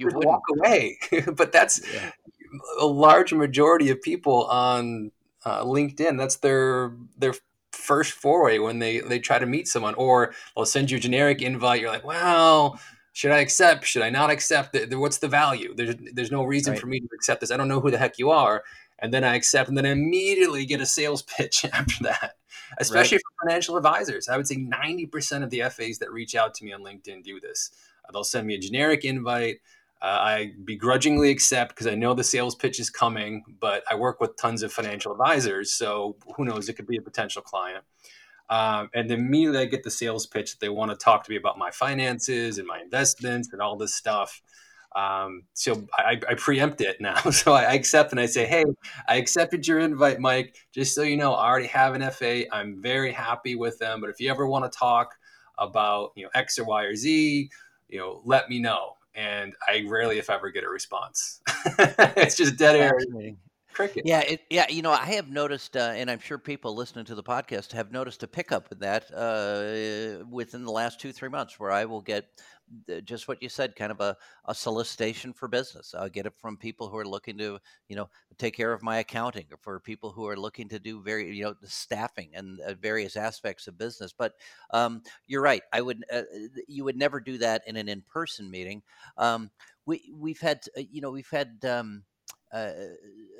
would 0.00 0.24
walk 0.24 0.42
away. 0.56 0.98
but 1.34 1.52
that's 1.52 1.80
yeah. 1.92 2.10
a 2.80 2.86
large 2.86 3.32
majority 3.32 3.90
of 3.90 4.02
people 4.02 4.44
on 4.46 5.12
uh, 5.44 5.64
LinkedIn. 5.64 6.18
That's 6.18 6.36
their 6.36 6.92
their 7.16 7.34
first 7.72 8.12
foray 8.12 8.58
when 8.58 8.78
they 8.78 9.00
they 9.00 9.18
try 9.18 9.38
to 9.38 9.46
meet 9.46 9.68
someone, 9.68 9.94
or 9.94 10.34
they'll 10.54 10.66
send 10.66 10.90
you 10.90 10.96
a 10.96 11.00
generic 11.00 11.42
invite. 11.42 11.80
You're 11.80 11.90
like, 11.90 12.04
"Well." 12.04 12.78
Should 13.16 13.30
I 13.30 13.38
accept? 13.38 13.86
Should 13.86 14.02
I 14.02 14.10
not 14.10 14.28
accept? 14.28 14.76
What's 14.92 15.16
the 15.16 15.26
value? 15.26 15.74
There's 15.74 15.94
there's 16.12 16.30
no 16.30 16.44
reason 16.44 16.74
right. 16.74 16.80
for 16.80 16.86
me 16.86 17.00
to 17.00 17.08
accept 17.14 17.40
this. 17.40 17.50
I 17.50 17.56
don't 17.56 17.66
know 17.66 17.80
who 17.80 17.90
the 17.90 17.96
heck 17.96 18.18
you 18.18 18.30
are, 18.30 18.62
and 18.98 19.12
then 19.12 19.24
I 19.24 19.36
accept, 19.36 19.70
and 19.70 19.78
then 19.78 19.86
I 19.86 19.92
immediately 19.92 20.66
get 20.66 20.82
a 20.82 20.86
sales 20.86 21.22
pitch 21.36 21.64
after 21.64 22.04
that. 22.04 22.34
Especially 22.76 23.16
right. 23.16 23.22
for 23.22 23.46
financial 23.46 23.78
advisors, 23.78 24.28
I 24.28 24.36
would 24.36 24.46
say 24.46 24.56
ninety 24.56 25.06
percent 25.06 25.42
of 25.42 25.48
the 25.48 25.62
FAs 25.62 25.96
that 26.00 26.12
reach 26.12 26.34
out 26.34 26.52
to 26.56 26.64
me 26.66 26.74
on 26.74 26.82
LinkedIn 26.82 27.24
do 27.24 27.40
this. 27.40 27.70
Uh, 28.06 28.12
they'll 28.12 28.22
send 28.22 28.46
me 28.46 28.54
a 28.54 28.58
generic 28.58 29.06
invite. 29.06 29.60
Uh, 30.02 30.04
I 30.04 30.52
begrudgingly 30.66 31.30
accept 31.30 31.70
because 31.70 31.86
I 31.86 31.94
know 31.94 32.12
the 32.12 32.22
sales 32.22 32.54
pitch 32.54 32.78
is 32.78 32.90
coming, 32.90 33.44
but 33.60 33.82
I 33.90 33.94
work 33.94 34.20
with 34.20 34.36
tons 34.36 34.62
of 34.62 34.74
financial 34.74 35.12
advisors, 35.12 35.72
so 35.72 36.16
who 36.36 36.44
knows? 36.44 36.68
It 36.68 36.74
could 36.74 36.86
be 36.86 36.98
a 36.98 37.02
potential 37.02 37.40
client. 37.40 37.82
Um, 38.48 38.90
and 38.94 39.10
immediately 39.10 39.58
I 39.60 39.64
get 39.64 39.82
the 39.82 39.90
sales 39.90 40.26
pitch 40.26 40.52
that 40.52 40.60
they 40.60 40.68
want 40.68 40.90
to 40.92 40.96
talk 40.96 41.24
to 41.24 41.30
me 41.30 41.36
about 41.36 41.58
my 41.58 41.70
finances 41.70 42.58
and 42.58 42.66
my 42.66 42.80
investments 42.80 43.48
and 43.52 43.60
all 43.60 43.76
this 43.76 43.94
stuff. 43.94 44.40
Um, 44.94 45.42
so 45.52 45.86
I, 45.92 46.18
I, 46.26 46.34
preempt 46.34 46.80
it 46.80 47.02
now. 47.02 47.20
So 47.30 47.52
I 47.52 47.74
accept 47.74 48.12
and 48.12 48.20
I 48.20 48.24
say, 48.24 48.46
Hey, 48.46 48.64
I 49.06 49.16
accepted 49.16 49.66
your 49.66 49.78
invite, 49.78 50.20
Mike. 50.20 50.56
Just 50.72 50.94
so 50.94 51.02
you 51.02 51.18
know, 51.18 51.34
I 51.34 51.46
already 51.46 51.66
have 51.66 51.94
an 51.94 52.10
FA. 52.10 52.50
I'm 52.54 52.80
very 52.80 53.12
happy 53.12 53.56
with 53.56 53.78
them. 53.78 54.00
But 54.00 54.08
if 54.08 54.20
you 54.20 54.30
ever 54.30 54.46
want 54.46 54.70
to 54.70 54.78
talk 54.78 55.14
about, 55.58 56.12
you 56.16 56.24
know, 56.24 56.30
X 56.34 56.58
or 56.58 56.64
Y 56.64 56.84
or 56.84 56.96
Z, 56.96 57.50
you 57.88 57.98
know, 57.98 58.22
let 58.24 58.48
me 58.48 58.58
know. 58.58 58.92
And 59.14 59.54
I 59.68 59.84
rarely, 59.86 60.18
if 60.18 60.30
ever, 60.30 60.50
get 60.50 60.64
a 60.64 60.68
response. 60.68 61.40
it's 61.78 62.36
just 62.36 62.56
dead 62.56 62.76
air 62.76 62.98
cricket. 63.76 64.04
Yeah, 64.06 64.20
it, 64.20 64.40
yeah. 64.48 64.66
You 64.68 64.82
know, 64.82 64.90
I 64.90 65.04
have 65.04 65.28
noticed, 65.28 65.76
uh, 65.76 65.92
and 65.94 66.10
I'm 66.10 66.18
sure 66.18 66.38
people 66.38 66.74
listening 66.74 67.04
to 67.06 67.14
the 67.14 67.22
podcast 67.22 67.72
have 67.72 67.92
noticed 67.92 68.22
a 68.22 68.26
pickup 68.26 68.72
in 68.72 68.78
that 68.78 69.04
uh, 69.12 70.24
within 70.30 70.64
the 70.64 70.72
last 70.72 70.98
two 70.98 71.12
three 71.12 71.28
months, 71.28 71.60
where 71.60 71.70
I 71.70 71.84
will 71.84 72.00
get 72.00 72.24
just 73.04 73.28
what 73.28 73.40
you 73.42 73.48
said, 73.48 73.76
kind 73.76 73.92
of 73.92 74.00
a, 74.00 74.16
a 74.46 74.54
solicitation 74.54 75.32
for 75.32 75.46
business. 75.46 75.94
I'll 75.94 76.08
get 76.08 76.26
it 76.26 76.32
from 76.36 76.56
people 76.56 76.88
who 76.88 76.96
are 76.96 77.06
looking 77.06 77.38
to, 77.38 77.58
you 77.88 77.96
know, 77.96 78.08
take 78.38 78.56
care 78.56 78.72
of 78.72 78.82
my 78.82 78.98
accounting, 78.98 79.46
or 79.52 79.58
for 79.60 79.78
people 79.78 80.10
who 80.10 80.26
are 80.26 80.36
looking 80.36 80.68
to 80.70 80.78
do 80.78 81.02
very, 81.02 81.36
you 81.36 81.44
know, 81.44 81.54
the 81.60 81.68
staffing 81.68 82.30
and 82.34 82.58
uh, 82.60 82.74
various 82.80 83.16
aspects 83.16 83.68
of 83.68 83.78
business. 83.78 84.12
But 84.12 84.32
um, 84.70 85.02
you're 85.28 85.42
right. 85.42 85.62
I 85.72 85.80
would, 85.82 86.04
uh, 86.12 86.22
you 86.66 86.82
would 86.84 86.96
never 86.96 87.20
do 87.20 87.38
that 87.38 87.62
in 87.66 87.76
an 87.76 87.88
in-person 87.88 88.50
meeting. 88.50 88.82
Um, 89.16 89.50
we 89.84 90.10
we've 90.12 90.40
had, 90.40 90.60
uh, 90.76 90.82
you 90.90 91.02
know, 91.02 91.10
we've 91.10 91.30
had. 91.30 91.58
Um, 91.64 92.02
uh, 92.52 92.70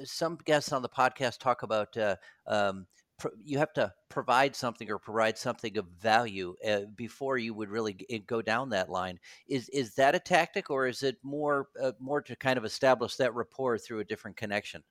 some 0.04 0.38
guests 0.44 0.72
on 0.72 0.82
the 0.82 0.88
podcast 0.88 1.38
talk 1.38 1.62
about 1.62 1.96
uh, 1.96 2.16
um, 2.46 2.86
pr- 3.18 3.28
you 3.44 3.58
have 3.58 3.72
to 3.74 3.92
provide 4.08 4.54
something 4.54 4.90
or 4.90 4.98
provide 4.98 5.38
something 5.38 5.76
of 5.78 5.86
value 6.00 6.54
uh, 6.66 6.80
before 6.94 7.38
you 7.38 7.54
would 7.54 7.68
really 7.68 7.94
g- 7.94 8.24
go 8.26 8.42
down 8.42 8.70
that 8.70 8.90
line. 8.90 9.18
Is 9.48 9.68
is 9.70 9.94
that 9.94 10.14
a 10.14 10.18
tactic, 10.18 10.70
or 10.70 10.86
is 10.86 11.02
it 11.02 11.16
more 11.22 11.68
uh, 11.80 11.92
more 11.98 12.22
to 12.22 12.36
kind 12.36 12.58
of 12.58 12.64
establish 12.64 13.16
that 13.16 13.34
rapport 13.34 13.78
through 13.78 14.00
a 14.00 14.04
different 14.04 14.36
connection? 14.36 14.82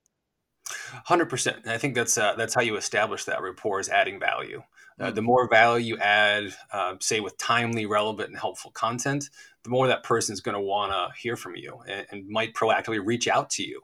Hundred 1.06 1.30
percent. 1.30 1.68
I 1.68 1.78
think 1.78 1.96
that's 1.96 2.18
uh, 2.18 2.36
that's 2.36 2.54
how 2.54 2.62
you 2.62 2.76
establish 2.78 3.26
that 3.26 3.42
rapport 3.42 3.80
is 3.80 3.90
adding 3.90 4.20
value. 4.20 4.64
Uh, 5.00 5.12
the 5.12 5.20
mm. 5.20 5.26
more 5.26 5.50
value 5.50 5.96
you 5.96 5.98
add, 5.98 6.54
uh, 6.72 6.96
say 7.02 7.20
with 7.20 7.38
timely, 7.38 7.86
relevant, 7.86 8.30
and 8.30 8.38
helpful 8.38 8.72
content, 8.72 9.30
the 9.66 9.72
more 9.72 9.88
that 9.88 10.04
person 10.04 10.32
is 10.32 10.42
going 10.42 10.54
to 10.54 10.62
want 10.62 10.92
to 10.92 11.20
hear 11.20 11.36
from 11.36 11.56
you 11.56 11.80
and, 11.88 12.06
and, 12.12 12.30
might 12.30 12.54
proactively 12.54 13.04
reach 13.04 13.28
out 13.28 13.50
to 13.50 13.64
you. 13.64 13.82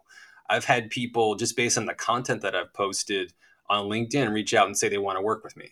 I've 0.48 0.64
had 0.64 0.92
people 0.92 1.34
just 1.34 1.58
based 1.58 1.76
on 1.76 1.88
the 1.88 1.96
content 1.96 2.44
that 2.44 2.56
I've 2.56 2.72
posted 2.72 3.34
on 3.68 3.88
LinkedIn 3.88 4.32
reach 4.32 4.54
out 4.54 4.68
and 4.68 4.78
say 4.78 4.90
they 4.90 5.00
want 5.00 5.18
to 5.18 5.24
work 5.24 5.44
with 5.44 5.58
me. 5.58 5.72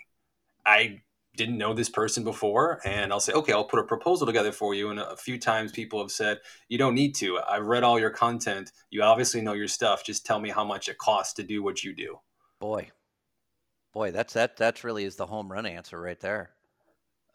I 0.65 1.01
didn't 1.37 1.59
know 1.59 1.75
this 1.75 1.89
person 1.89 2.23
before 2.23 2.81
and 2.85 3.13
I'll 3.13 3.19
say, 3.19 3.33
okay, 3.33 3.53
I'll 3.53 3.65
put 3.65 3.79
a 3.79 3.83
proposal 3.83 4.25
together 4.25 4.51
for 4.51 4.73
you. 4.73 4.89
And 4.89 4.99
a 4.99 5.15
few 5.15 5.37
times 5.37 5.71
people 5.71 5.99
have 5.99 6.11
said, 6.11 6.39
you 6.69 6.79
don't 6.79 6.95
need 6.95 7.13
to. 7.15 7.39
I've 7.47 7.67
read 7.67 7.83
all 7.83 7.99
your 7.99 8.09
content. 8.09 8.71
You 8.89 9.03
obviously 9.03 9.41
know 9.41 9.53
your 9.53 9.67
stuff. 9.67 10.03
Just 10.03 10.25
tell 10.25 10.39
me 10.39 10.49
how 10.49 10.63
much 10.63 10.89
it 10.89 10.97
costs 10.97 11.33
to 11.35 11.43
do 11.43 11.61
what 11.61 11.83
you 11.83 11.93
do. 11.93 12.19
Boy, 12.59 12.89
boy, 13.93 14.09
that's, 14.09 14.33
that, 14.33 14.57
that's 14.57 14.83
really 14.83 15.03
is 15.03 15.17
the 15.17 15.27
home 15.27 15.51
run 15.51 15.67
answer 15.67 16.01
right 16.01 16.19
there. 16.19 16.49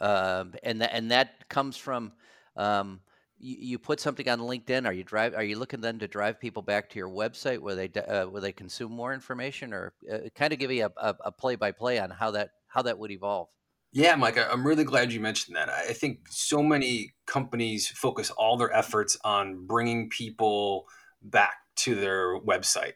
Um, 0.00 0.54
and 0.64 0.82
and 0.82 1.12
that 1.12 1.48
comes 1.48 1.76
from, 1.76 2.12
um, 2.56 3.00
you, 3.38 3.56
you 3.60 3.78
put 3.78 4.00
something 4.00 4.28
on 4.28 4.40
LinkedIn. 4.40 4.86
Are 4.86 4.92
you 4.92 5.04
drive? 5.04 5.34
Are 5.34 5.44
you 5.44 5.58
looking 5.58 5.80
then 5.80 5.98
to 5.98 6.08
drive 6.08 6.40
people 6.40 6.62
back 6.62 6.90
to 6.90 6.98
your 6.98 7.08
website 7.08 7.58
where 7.58 7.74
they 7.74 7.90
uh, 8.00 8.26
where 8.26 8.40
they 8.40 8.52
consume 8.52 8.92
more 8.92 9.12
information, 9.12 9.72
or 9.72 9.92
uh, 10.12 10.28
kind 10.34 10.52
of 10.52 10.58
give 10.58 10.70
you 10.70 10.88
a 10.96 11.32
play 11.32 11.56
by 11.56 11.72
play 11.72 11.98
on 11.98 12.10
how 12.10 12.30
that 12.32 12.50
how 12.68 12.82
that 12.82 12.98
would 12.98 13.10
evolve? 13.10 13.48
Yeah, 13.92 14.16
Mike, 14.16 14.36
I'm 14.36 14.66
really 14.66 14.82
glad 14.82 15.12
you 15.12 15.20
mentioned 15.20 15.56
that. 15.56 15.68
I 15.68 15.92
think 15.92 16.26
so 16.28 16.60
many 16.60 17.14
companies 17.26 17.86
focus 17.86 18.28
all 18.30 18.56
their 18.56 18.72
efforts 18.72 19.16
on 19.24 19.66
bringing 19.66 20.08
people 20.08 20.86
back 21.22 21.54
to 21.76 21.94
their 21.94 22.40
website. 22.40 22.94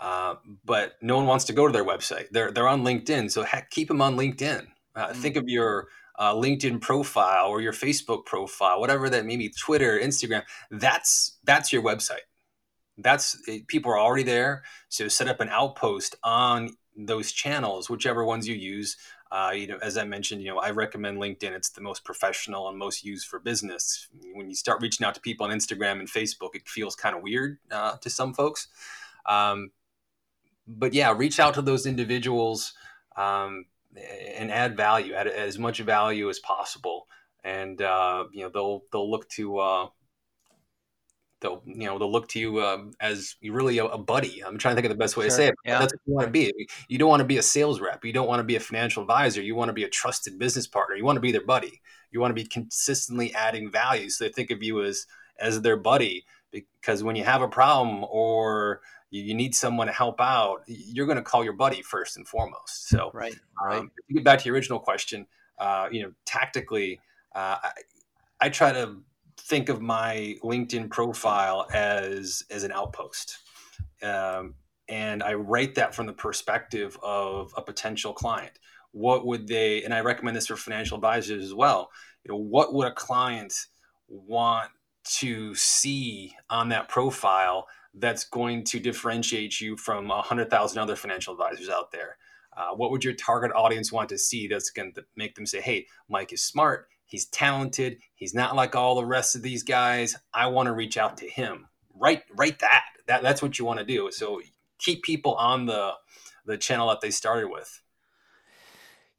Uh, 0.00 0.34
but 0.64 0.94
no 1.00 1.16
one 1.16 1.26
wants 1.26 1.44
to 1.44 1.52
go 1.52 1.68
to 1.68 1.72
their 1.72 1.84
website. 1.84 2.26
They're, 2.32 2.50
they're 2.50 2.66
on 2.66 2.82
LinkedIn. 2.82 3.30
So 3.30 3.44
heck, 3.44 3.70
keep 3.70 3.86
them 3.86 4.02
on 4.02 4.16
LinkedIn. 4.16 4.66
Uh, 4.96 5.06
mm-hmm. 5.06 5.20
Think 5.20 5.36
of 5.36 5.44
your 5.46 5.86
uh, 6.16 6.34
LinkedIn 6.34 6.80
profile 6.80 7.48
or 7.48 7.60
your 7.60 7.72
Facebook 7.72 8.24
profile, 8.24 8.80
whatever 8.80 9.08
that 9.10 9.24
may 9.24 9.36
be, 9.36 9.48
Twitter, 9.48 9.98
Instagram. 9.98 10.42
That's 10.70 11.38
that's 11.44 11.72
your 11.72 11.82
website. 11.82 12.26
That's 12.98 13.36
eh, 13.48 13.60
people 13.66 13.92
are 13.92 13.98
already 13.98 14.22
there. 14.22 14.62
So 14.88 15.08
set 15.08 15.28
up 15.28 15.40
an 15.40 15.48
outpost 15.48 16.16
on 16.22 16.70
those 16.96 17.32
channels, 17.32 17.88
whichever 17.88 18.24
ones 18.24 18.46
you 18.46 18.54
use. 18.54 18.96
Uh, 19.30 19.52
you 19.54 19.66
know, 19.66 19.78
as 19.80 19.96
I 19.96 20.04
mentioned, 20.04 20.42
you 20.42 20.50
know, 20.50 20.58
I 20.58 20.70
recommend 20.72 21.16
LinkedIn. 21.16 21.52
It's 21.52 21.70
the 21.70 21.80
most 21.80 22.04
professional 22.04 22.68
and 22.68 22.76
most 22.76 23.02
used 23.02 23.26
for 23.26 23.38
business. 23.38 24.08
When 24.34 24.50
you 24.50 24.54
start 24.54 24.82
reaching 24.82 25.06
out 25.06 25.14
to 25.14 25.22
people 25.22 25.46
on 25.46 25.52
Instagram 25.52 26.00
and 26.00 26.08
Facebook, 26.08 26.54
it 26.54 26.68
feels 26.68 26.94
kind 26.94 27.16
of 27.16 27.22
weird 27.22 27.58
uh, 27.70 27.96
to 27.96 28.10
some 28.10 28.34
folks. 28.34 28.68
Um, 29.24 29.70
but 30.66 30.92
yeah, 30.92 31.14
reach 31.16 31.40
out 31.40 31.54
to 31.54 31.62
those 31.62 31.86
individuals 31.86 32.74
um, 33.16 33.64
and 33.96 34.50
add 34.50 34.76
value, 34.76 35.14
add 35.14 35.26
as 35.26 35.58
much 35.58 35.80
value 35.80 36.28
as 36.28 36.38
possible, 36.38 37.06
and 37.44 37.80
uh, 37.82 38.24
you 38.32 38.42
know 38.42 38.48
they'll 38.48 38.82
they'll 38.92 39.10
look 39.10 39.28
to 39.30 39.58
uh, 39.58 39.86
they'll 41.42 41.62
you 41.66 41.86
know 41.86 41.98
they'll 41.98 42.10
look 42.10 42.28
to 42.28 42.40
you 42.40 42.58
uh, 42.58 42.84
as 43.00 43.36
really 43.42 43.78
a, 43.78 43.84
a, 43.84 43.98
buddy. 43.98 44.42
I'm 44.42 44.56
trying 44.56 44.72
to 44.72 44.76
think 44.76 44.90
of 44.90 44.96
the 44.96 45.02
best 45.02 45.16
way 45.16 45.24
sure. 45.24 45.30
to 45.30 45.36
say 45.36 45.46
it. 45.48 45.54
Yeah. 45.64 45.78
That's 45.80 45.92
what 45.92 46.00
you 46.06 46.14
want 46.14 46.26
to 46.26 46.30
be. 46.30 46.52
You 46.88 46.98
don't 46.98 47.08
want 47.08 47.20
to 47.20 47.26
be 47.26 47.38
a 47.38 47.42
sales 47.42 47.80
rep. 47.80 48.04
You 48.04 48.12
don't 48.12 48.28
want 48.28 48.40
to 48.40 48.44
be 48.44 48.56
a 48.56 48.60
financial 48.60 49.02
advisor. 49.02 49.42
You 49.42 49.54
want 49.54 49.68
to 49.68 49.74
be 49.74 49.84
a 49.84 49.88
trusted 49.88 50.38
business 50.38 50.66
partner. 50.66 50.96
You 50.96 51.04
want 51.04 51.16
to 51.16 51.20
be 51.20 51.32
their 51.32 51.44
buddy. 51.44 51.80
You 52.10 52.20
want 52.20 52.30
to 52.30 52.40
be 52.40 52.46
consistently 52.46 53.34
adding 53.34 53.70
value, 53.70 54.08
so 54.08 54.24
they 54.24 54.32
think 54.32 54.50
of 54.50 54.62
you 54.62 54.82
as 54.82 55.06
as 55.38 55.60
their 55.60 55.76
buddy. 55.76 56.24
Because 56.50 57.02
when 57.02 57.16
you 57.16 57.24
have 57.24 57.42
a 57.42 57.48
problem 57.48 58.04
or 58.10 58.80
you, 59.12 59.22
you 59.22 59.34
need 59.34 59.54
someone 59.54 59.86
to 59.86 59.92
help 59.92 60.20
out, 60.20 60.62
you're 60.66 61.06
going 61.06 61.16
to 61.16 61.22
call 61.22 61.44
your 61.44 61.52
buddy 61.52 61.82
first 61.82 62.16
and 62.16 62.26
foremost. 62.26 62.88
So, 62.88 63.10
right, 63.14 63.36
right. 63.62 63.78
Um, 63.78 63.92
to 64.08 64.14
get 64.14 64.24
back 64.24 64.40
to 64.40 64.46
your 64.46 64.54
original 64.54 64.80
question, 64.80 65.26
uh, 65.58 65.88
you 65.92 66.02
know, 66.02 66.12
tactically, 66.24 66.98
uh, 67.34 67.58
I, 67.62 67.70
I 68.40 68.48
try 68.48 68.72
to 68.72 68.96
think 69.36 69.68
of 69.68 69.80
my 69.80 70.36
LinkedIn 70.42 70.90
profile 70.90 71.68
as 71.72 72.42
as 72.50 72.64
an 72.64 72.72
outpost. 72.72 73.38
Um, 74.02 74.54
and 74.88 75.22
I 75.22 75.34
write 75.34 75.76
that 75.76 75.94
from 75.94 76.06
the 76.06 76.12
perspective 76.12 76.98
of 77.02 77.52
a 77.56 77.62
potential 77.62 78.12
client. 78.12 78.58
What 78.92 79.26
would 79.26 79.46
they? 79.46 79.84
And 79.84 79.94
I 79.94 80.00
recommend 80.00 80.36
this 80.36 80.46
for 80.46 80.56
financial 80.56 80.96
advisors 80.96 81.44
as 81.44 81.54
well. 81.54 81.90
You 82.24 82.32
know, 82.32 82.38
what 82.38 82.74
would 82.74 82.88
a 82.88 82.94
client 82.94 83.54
want 84.08 84.70
to 85.04 85.54
see 85.54 86.34
on 86.50 86.68
that 86.70 86.88
profile 86.88 87.66
that's 87.94 88.24
going 88.24 88.64
to 88.64 88.80
differentiate 88.80 89.60
you 89.60 89.76
from 89.76 90.10
a 90.10 90.22
hundred 90.22 90.50
thousand 90.50 90.78
other 90.78 90.96
financial 90.96 91.34
advisors 91.34 91.68
out 91.68 91.92
there? 91.92 92.16
Uh, 92.56 92.70
what 92.74 92.90
would 92.90 93.04
your 93.04 93.14
target 93.14 93.50
audience 93.54 93.90
want 93.90 94.08
to 94.10 94.18
see 94.18 94.46
that's 94.46 94.70
going 94.70 94.92
to 94.94 95.04
make 95.16 95.34
them 95.34 95.46
say, 95.46 95.60
"Hey, 95.60 95.86
Mike 96.08 96.32
is 96.32 96.42
smart. 96.42 96.88
He's 97.06 97.26
talented. 97.26 97.98
He's 98.14 98.34
not 98.34 98.56
like 98.56 98.74
all 98.74 98.94
the 98.94 99.04
rest 99.04 99.36
of 99.36 99.42
these 99.42 99.62
guys. 99.62 100.16
I 100.32 100.46
want 100.46 100.66
to 100.66 100.72
reach 100.72 100.96
out 100.96 101.18
to 101.18 101.28
him. 101.28 101.68
Write 101.94 102.22
write 102.34 102.60
that. 102.60 102.84
That 103.06 103.22
that's 103.22 103.42
what 103.42 103.58
you 103.58 103.64
want 103.64 103.80
to 103.80 103.84
do. 103.84 104.10
So 104.12 104.40
keep 104.78 105.02
people 105.02 105.34
on 105.34 105.66
the 105.66 105.92
the 106.46 106.56
channel 106.56 106.88
that 106.88 107.02
they 107.02 107.10
started 107.10 107.48
with. 107.50 107.81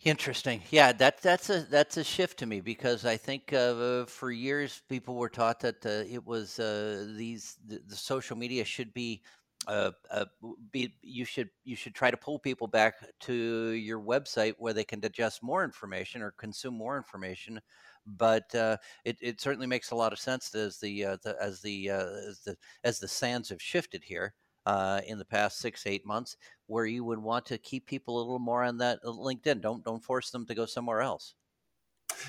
Interesting. 0.04 0.62
Yeah, 0.70 0.92
that 0.94 1.22
that's 1.22 1.50
a 1.50 1.62
that's 1.62 1.96
a 1.96 2.04
shift 2.04 2.40
to 2.40 2.46
me 2.46 2.60
because 2.60 3.06
I 3.06 3.16
think 3.16 3.54
uh, 3.54 4.06
for 4.06 4.32
years 4.32 4.82
people 4.90 5.16
were 5.16 5.30
taught 5.30 5.62
that 5.62 5.86
uh, 5.86 6.04
it 6.12 6.26
was 6.26 6.60
uh, 6.60 7.08
these 7.16 7.56
the, 7.66 7.80
the, 7.88 7.96
social 7.96 8.36
media 8.36 8.66
should 8.66 8.94
be 8.94 9.22
uh, 9.66 9.92
uh, 10.12 10.26
be 10.72 10.94
you 11.02 11.24
should 11.24 11.50
you 11.64 11.78
should 11.78 11.96
try 11.96 12.12
to 12.12 12.18
pull 12.18 12.38
people 12.38 12.68
back 12.68 12.96
to 13.22 13.34
your 13.72 14.02
website 14.02 14.56
where 14.58 14.74
they 14.74 14.84
can 14.84 15.00
digest 15.00 15.42
more 15.42 15.64
information 15.64 16.22
or 16.22 16.32
consume 16.32 16.74
more 16.74 16.98
information. 16.98 17.62
But 18.06 18.54
uh, 18.54 18.76
it, 19.06 19.18
it 19.22 19.40
certainly 19.40 19.68
makes 19.68 19.92
a 19.92 19.96
lot 19.96 20.12
of 20.12 20.20
sense 20.20 20.54
as 20.54 20.80
the, 20.80 21.04
the 21.24 21.38
as 21.40 21.62
the 21.62 21.90
as 21.90 22.42
the 22.46 22.58
as 22.84 23.00
the 23.00 23.08
sands 23.08 23.48
have 23.48 23.62
shifted 23.62 24.04
here 24.04 24.34
uh, 24.66 25.02
in 25.08 25.18
the 25.18 25.26
past 25.26 25.60
six 25.60 25.86
eight 25.86 26.06
months, 26.06 26.38
where 26.68 26.86
you 26.86 27.04
would 27.04 27.20
want 27.20 27.46
to 27.48 27.58
keep 27.58 27.86
people 27.86 28.18
a 28.18 28.20
little 28.20 28.40
more 28.40 28.64
on 28.64 28.78
that 28.78 29.04
LinkedIn. 29.04 29.62
Don't 29.62 29.84
don't 29.84 30.04
force 30.04 30.32
them 30.32 30.46
to 30.48 30.56
go 30.56 30.66
somewhere 30.66 31.02
else. 31.02 31.36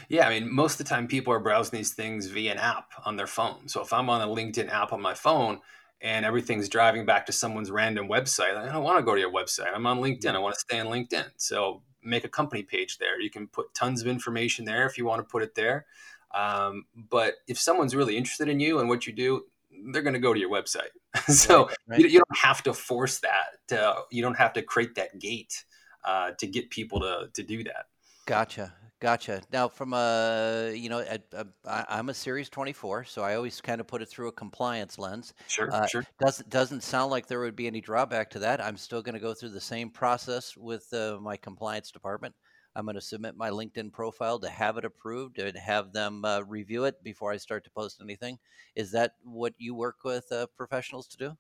Yeah, 0.09 0.27
I 0.27 0.41
mean, 0.41 0.53
most 0.53 0.81
of 0.81 0.87
the 0.87 0.91
time 0.91 1.07
people 1.07 1.33
are 1.33 1.41
browsing 1.41 1.77
these 1.77 1.93
things 1.93 2.27
via 2.27 2.53
an 2.53 2.59
app 2.59 2.93
on 3.05 3.17
their 3.17 3.27
phone. 3.27 3.69
So 3.69 3.83
if 3.83 3.93
I'm 3.93 4.09
on 4.09 4.23
a 4.23 4.27
LinkedIn 4.27 4.71
app 4.71 4.93
on 4.93 5.01
my 5.01 5.15
phone, 5.15 5.61
and 6.01 6.27
everything's 6.27 6.69
driving 6.69 7.07
back 7.07 7.25
to 7.27 7.33
someone's 7.33 7.71
random 7.71 8.09
website. 8.09 8.57
I 8.57 8.71
don't 8.71 8.85
want 8.85 8.99
to 8.99 9.03
go 9.03 9.15
to 9.15 9.21
your 9.21 9.33
website. 9.33 9.75
I'm 9.75 9.87
on 9.87 10.01
LinkedIn. 10.01 10.35
I 10.35 10.39
want 10.39 10.55
to 10.55 10.61
stay 10.61 10.79
on 10.79 10.87
LinkedIn. 10.87 11.31
So 11.37 11.83
make 12.03 12.25
a 12.25 12.29
company 12.29 12.63
page 12.63 12.99
there. 12.99 13.19
You 13.21 13.31
can 13.31 13.49
put 13.49 13.73
tons 13.73 14.03
of 14.03 14.07
information 14.07 14.67
there 14.67 14.87
if 14.87 14.99
you 14.99 15.07
want 15.07 15.21
to 15.21 15.31
put 15.31 15.43
it 15.43 15.55
there. 15.55 15.87
Um, 16.35 16.85
but 16.95 17.37
if 17.49 17.59
someone's 17.59 17.97
really 17.97 18.19
interested 18.19 18.49
in 18.49 18.61
you 18.61 18.81
and 18.81 18.89
what 18.89 19.07
you 19.07 19.15
do, 19.15 19.45
they're 19.93 20.03
going 20.03 20.15
to 20.15 20.21
go 20.21 20.35
to 20.35 20.41
your 20.41 20.51
website. 20.51 20.91
so 21.29 21.67
right, 21.67 21.77
right. 21.89 22.01
You, 22.01 22.07
you, 22.07 22.19
don't 22.19 22.39
have 22.39 22.63
to 22.65 22.73
force 22.73 23.21
that. 23.21 23.47
To, 23.69 24.03
you 24.11 24.23
don't 24.23 24.37
have 24.37 24.53
to 24.55 24.63
create 24.63 24.95
that 24.97 25.19
gate 25.19 25.65
uh, 26.05 26.33
to 26.39 26.47
get 26.47 26.71
people 26.71 27.01
to 27.01 27.29
to 27.35 27.43
do 27.43 27.65
that. 27.65 27.87
Gotcha. 28.27 28.73
Gotcha. 29.01 29.43
Now, 29.53 29.69
from 29.69 29.93
a 29.93 30.73
you 30.75 30.89
know, 30.89 31.01
a, 31.01 31.19
a, 31.33 31.47
I, 31.67 31.85
I'm 31.91 32.09
a 32.09 32.15
Series 32.15 32.49
24, 32.49 33.05
so 33.05 33.23
I 33.23 33.35
always 33.35 33.61
kind 33.61 33.79
of 33.81 33.87
put 33.87 34.01
it 34.01 34.09
through 34.09 34.29
a 34.29 34.33
compliance 34.33 34.99
lens. 34.99 35.35
Sure, 35.47 35.71
uh, 35.71 35.87
sure. 35.87 36.07
Doesn't 36.19 36.49
doesn't 36.49 36.83
sound 36.83 37.11
like 37.11 37.27
there 37.27 37.41
would 37.41 37.55
be 37.55 37.67
any 37.67 37.83
drawback 37.83 38.31
to 38.31 38.39
that. 38.39 38.65
I'm 38.65 38.79
still 38.79 39.03
going 39.03 39.15
to 39.15 39.21
go 39.21 39.35
through 39.35 39.51
the 39.51 39.61
same 39.61 39.91
process 39.91 40.57
with 40.57 40.91
uh, 40.95 41.19
my 41.21 41.37
compliance 41.37 41.91
department. 41.91 42.35
I'm 42.77 42.85
going 42.85 42.95
to 42.95 43.01
submit 43.01 43.37
my 43.37 43.51
LinkedIn 43.51 43.93
profile 43.93 44.39
to 44.41 44.49
have 44.49 44.77
it 44.77 44.85
approved 44.85 45.39
and 45.39 45.57
have 45.57 45.93
them 45.93 46.25
uh, 46.25 46.41
review 46.41 46.85
it 46.85 47.03
before 47.03 47.33
I 47.33 47.37
start 47.37 47.65
to 47.65 47.71
post 47.71 48.01
anything. 48.03 48.39
Is 48.75 48.91
that 48.93 49.13
what 49.23 49.55
you 49.59 49.75
work 49.75 49.99
with 50.05 50.31
uh, 50.33 50.47
professionals 50.57 51.07
to 51.09 51.17
do? 51.17 51.37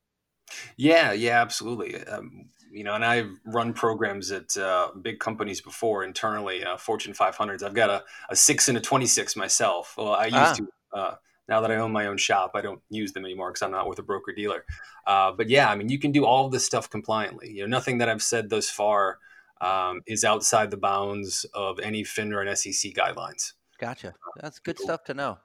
Yeah, 0.76 1.12
yeah, 1.12 1.40
absolutely. 1.40 2.04
Um, 2.04 2.46
you 2.70 2.84
know, 2.84 2.94
and 2.94 3.04
I've 3.04 3.30
run 3.46 3.72
programs 3.72 4.30
at 4.30 4.56
uh, 4.56 4.90
big 5.00 5.18
companies 5.18 5.60
before 5.60 6.04
internally, 6.04 6.64
uh, 6.64 6.76
Fortune 6.76 7.14
500s. 7.14 7.62
I've 7.62 7.74
got 7.74 7.90
a, 7.90 8.04
a 8.28 8.36
six 8.36 8.68
and 8.68 8.76
a 8.76 8.80
26 8.80 9.36
myself. 9.36 9.94
Well, 9.96 10.12
I 10.12 10.26
used 10.26 10.36
ah. 10.36 10.54
to. 10.54 10.68
Uh, 10.92 11.14
now 11.48 11.60
that 11.60 11.70
I 11.70 11.76
own 11.76 11.92
my 11.92 12.06
own 12.06 12.16
shop, 12.16 12.52
I 12.54 12.62
don't 12.62 12.80
use 12.88 13.12
them 13.12 13.24
anymore 13.24 13.50
because 13.50 13.62
I'm 13.62 13.70
not 13.70 13.88
with 13.88 13.98
a 13.98 14.02
broker 14.02 14.32
dealer. 14.32 14.64
Uh, 15.06 15.32
but 15.32 15.50
yeah, 15.50 15.68
I 15.68 15.76
mean, 15.76 15.88
you 15.88 15.98
can 15.98 16.10
do 16.10 16.24
all 16.24 16.46
of 16.46 16.52
this 16.52 16.64
stuff 16.64 16.88
compliantly. 16.88 17.50
You 17.50 17.62
know, 17.62 17.68
nothing 17.68 17.98
that 17.98 18.08
I've 18.08 18.22
said 18.22 18.48
thus 18.48 18.70
far 18.70 19.18
um, 19.64 20.00
is 20.06 20.24
outside 20.24 20.70
the 20.70 20.76
bounds 20.76 21.46
of 21.54 21.78
any 21.80 22.02
FINRA 22.02 22.46
and 22.46 22.58
SEC 22.58 22.92
guidelines. 22.92 23.52
Gotcha. 23.78 24.14
That's 24.40 24.58
good 24.58 24.78
stuff 24.78 25.04
to 25.04 25.14
know. 25.14 25.38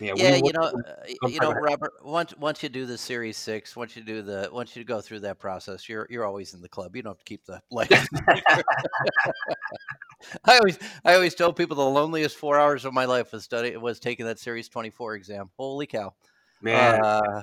Yeah, 0.00 0.14
yeah 0.16 0.36
you 0.36 0.52
know, 0.52 0.62
uh, 0.62 1.28
you 1.28 1.40
know, 1.40 1.52
Robert. 1.52 1.92
Once 2.02 2.34
once 2.38 2.62
you 2.62 2.70
do 2.70 2.86
the 2.86 2.96
Series 2.96 3.36
Six, 3.36 3.76
once 3.76 3.94
you 3.96 4.02
do 4.02 4.22
the 4.22 4.48
once 4.50 4.74
you 4.74 4.82
go 4.82 5.02
through 5.02 5.20
that 5.20 5.38
process, 5.38 5.88
you're 5.88 6.06
you're 6.08 6.24
always 6.24 6.54
in 6.54 6.62
the 6.62 6.68
club. 6.70 6.96
You 6.96 7.02
don't 7.02 7.10
have 7.10 7.18
to 7.18 7.24
keep 7.24 7.44
the 7.44 7.60
light. 7.70 7.92
I 10.44 10.56
always 10.56 10.78
I 11.04 11.14
always 11.14 11.34
tell 11.34 11.52
people 11.52 11.76
the 11.76 11.84
loneliest 11.84 12.36
four 12.36 12.58
hours 12.58 12.86
of 12.86 12.94
my 12.94 13.04
life 13.04 13.32
was 13.32 13.44
study 13.44 13.76
was 13.76 14.00
taking 14.00 14.24
that 14.24 14.38
Series 14.38 14.68
Twenty 14.68 14.88
Four 14.88 15.16
exam. 15.16 15.50
Holy 15.58 15.86
cow, 15.86 16.14
man! 16.62 17.04
Uh, 17.04 17.42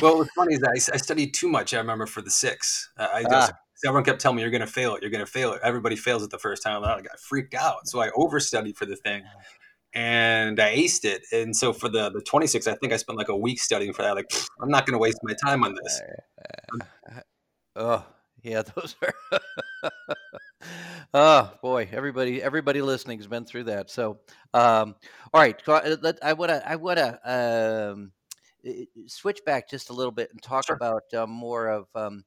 well, 0.00 0.16
what's 0.16 0.32
funny 0.32 0.54
is 0.54 0.60
that 0.60 0.70
I, 0.70 0.94
I, 0.94 0.96
studied 0.98 1.34
too 1.34 1.48
much. 1.48 1.74
I 1.74 1.78
remember 1.78 2.06
for 2.06 2.22
the 2.22 2.30
six. 2.30 2.90
I 2.96 3.22
just, 3.22 3.52
ah. 3.52 3.58
Everyone 3.84 4.04
kept 4.04 4.20
telling 4.20 4.36
me 4.36 4.42
you're 4.42 4.50
going 4.50 4.60
to 4.60 4.66
fail 4.66 4.94
it. 4.94 5.02
You're 5.02 5.10
going 5.10 5.24
to 5.24 5.30
fail 5.30 5.52
it. 5.52 5.60
Everybody 5.62 5.96
fails 5.96 6.22
it 6.22 6.30
the 6.30 6.38
first 6.38 6.62
time. 6.62 6.84
I 6.84 7.00
got 7.00 7.18
freaked 7.20 7.54
out, 7.54 7.88
so 7.88 8.00
I 8.00 8.10
overstudied 8.10 8.76
for 8.76 8.86
the 8.86 8.96
thing 8.96 9.22
and 9.94 10.60
I 10.60 10.76
aced 10.76 11.04
it. 11.04 11.24
And 11.32 11.56
so 11.56 11.72
for 11.72 11.88
the 11.88 12.10
the 12.10 12.20
26, 12.20 12.66
I 12.66 12.74
think 12.74 12.92
I 12.92 12.96
spent 12.96 13.18
like 13.18 13.28
a 13.28 13.36
week 13.36 13.60
studying 13.60 13.92
for 13.92 14.02
that. 14.02 14.14
Like, 14.14 14.30
I'm 14.60 14.70
not 14.70 14.86
going 14.86 14.94
to 14.94 14.98
waste 14.98 15.18
my 15.22 15.34
time 15.44 15.64
on 15.64 15.74
this. 15.82 16.00
oh, 17.76 18.04
yeah, 18.42 18.62
those 18.74 18.96
are. 19.02 19.40
oh 21.14 21.52
boy, 21.62 21.88
everybody, 21.92 22.42
everybody 22.42 22.82
listening 22.82 23.18
has 23.18 23.26
been 23.26 23.44
through 23.44 23.64
that. 23.64 23.90
So, 23.90 24.20
um, 24.54 24.94
all 25.32 25.40
right, 25.40 25.60
uh, 25.66 25.96
I 26.22 26.32
want 26.34 26.50
to, 26.50 26.68
I 26.68 26.76
want 26.76 26.98
to 26.98 27.92
um, 27.92 28.12
switch 29.06 29.44
back 29.44 29.68
just 29.68 29.90
a 29.90 29.92
little 29.92 30.12
bit 30.12 30.30
and 30.32 30.42
talk 30.42 30.66
sure. 30.66 30.76
about 30.76 31.04
uh, 31.14 31.26
more 31.26 31.68
of. 31.68 31.86
Um, 31.94 32.24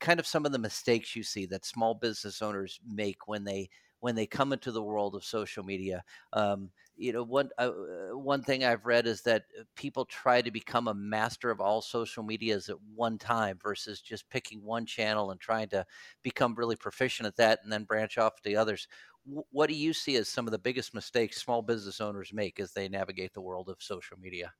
kind 0.00 0.20
of 0.20 0.26
some 0.26 0.46
of 0.46 0.52
the 0.52 0.58
mistakes 0.58 1.14
you 1.16 1.22
see 1.22 1.46
that 1.46 1.64
small 1.64 1.94
business 1.94 2.42
owners 2.42 2.80
make 2.86 3.26
when 3.28 3.44
they 3.44 3.68
when 4.00 4.14
they 4.14 4.26
come 4.26 4.52
into 4.52 4.70
the 4.70 4.82
world 4.82 5.14
of 5.14 5.24
social 5.24 5.64
media. 5.64 6.04
Um, 6.34 6.70
you 6.96 7.12
know, 7.12 7.22
one 7.22 7.50
uh, 7.58 7.70
uh, 8.12 8.16
one 8.18 8.42
thing 8.42 8.62
I've 8.64 8.84
read 8.86 9.06
is 9.06 9.22
that 9.22 9.44
uh, 9.58 9.64
people 9.76 10.04
try 10.04 10.42
to 10.42 10.50
become 10.50 10.88
a 10.88 10.94
master 10.94 11.50
of 11.50 11.60
all 11.60 11.80
social 11.80 12.22
medias 12.22 12.68
at 12.68 12.80
one 12.80 13.18
time 13.18 13.58
versus 13.62 14.00
just 14.00 14.28
picking 14.28 14.62
one 14.62 14.86
channel 14.86 15.30
and 15.30 15.40
trying 15.40 15.68
to 15.70 15.86
become 16.22 16.54
really 16.54 16.76
proficient 16.76 17.26
at 17.26 17.36
that 17.36 17.60
and 17.62 17.72
then 17.72 17.84
branch 17.84 18.18
off 18.18 18.36
to 18.36 18.42
the 18.44 18.56
others. 18.56 18.86
W- 19.26 19.44
what 19.50 19.68
do 19.68 19.74
you 19.74 19.92
see 19.92 20.16
as 20.16 20.28
some 20.28 20.46
of 20.46 20.52
the 20.52 20.58
biggest 20.58 20.94
mistakes 20.94 21.40
small 21.40 21.62
business 21.62 22.00
owners 22.00 22.32
make 22.32 22.60
as 22.60 22.72
they 22.72 22.88
navigate 22.88 23.32
the 23.34 23.40
world 23.40 23.68
of 23.68 23.82
social 23.82 24.18
media? 24.18 24.52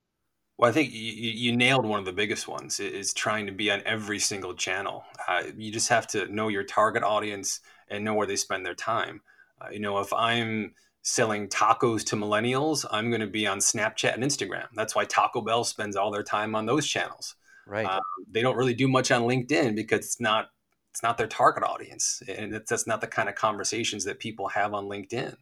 Well, 0.56 0.70
I 0.70 0.72
think 0.72 0.92
you, 0.92 1.00
you 1.00 1.56
nailed 1.56 1.84
one 1.84 1.98
of 1.98 2.04
the 2.04 2.12
biggest 2.12 2.46
ones 2.46 2.78
is 2.78 3.12
trying 3.12 3.46
to 3.46 3.52
be 3.52 3.70
on 3.70 3.82
every 3.84 4.18
single 4.18 4.54
channel. 4.54 5.04
Uh, 5.26 5.42
you 5.56 5.72
just 5.72 5.88
have 5.88 6.06
to 6.08 6.32
know 6.32 6.48
your 6.48 6.62
target 6.62 7.02
audience 7.02 7.60
and 7.88 8.04
know 8.04 8.14
where 8.14 8.26
they 8.26 8.36
spend 8.36 8.64
their 8.64 8.74
time. 8.74 9.20
Uh, 9.60 9.70
you 9.70 9.80
know, 9.80 9.98
if 9.98 10.12
I'm 10.12 10.74
selling 11.02 11.48
tacos 11.48 12.04
to 12.06 12.16
millennials, 12.16 12.84
I'm 12.90 13.10
going 13.10 13.20
to 13.20 13.26
be 13.26 13.46
on 13.46 13.58
Snapchat 13.58 14.14
and 14.14 14.22
Instagram. 14.22 14.66
That's 14.74 14.94
why 14.94 15.04
Taco 15.04 15.40
Bell 15.40 15.64
spends 15.64 15.96
all 15.96 16.10
their 16.10 16.22
time 16.22 16.54
on 16.54 16.66
those 16.66 16.86
channels. 16.86 17.34
Right. 17.66 17.86
Uh, 17.86 18.00
they 18.30 18.42
don't 18.42 18.56
really 18.56 18.74
do 18.74 18.88
much 18.88 19.10
on 19.10 19.22
LinkedIn 19.22 19.74
because 19.74 20.00
it's 20.00 20.20
not 20.20 20.50
it's 20.90 21.02
not 21.02 21.18
their 21.18 21.26
target 21.26 21.64
audience, 21.64 22.22
and 22.28 22.54
that's 22.68 22.86
not 22.86 23.00
the 23.00 23.08
kind 23.08 23.28
of 23.28 23.34
conversations 23.34 24.04
that 24.04 24.20
people 24.20 24.46
have 24.46 24.74
on 24.74 24.84
LinkedIn. 24.84 25.34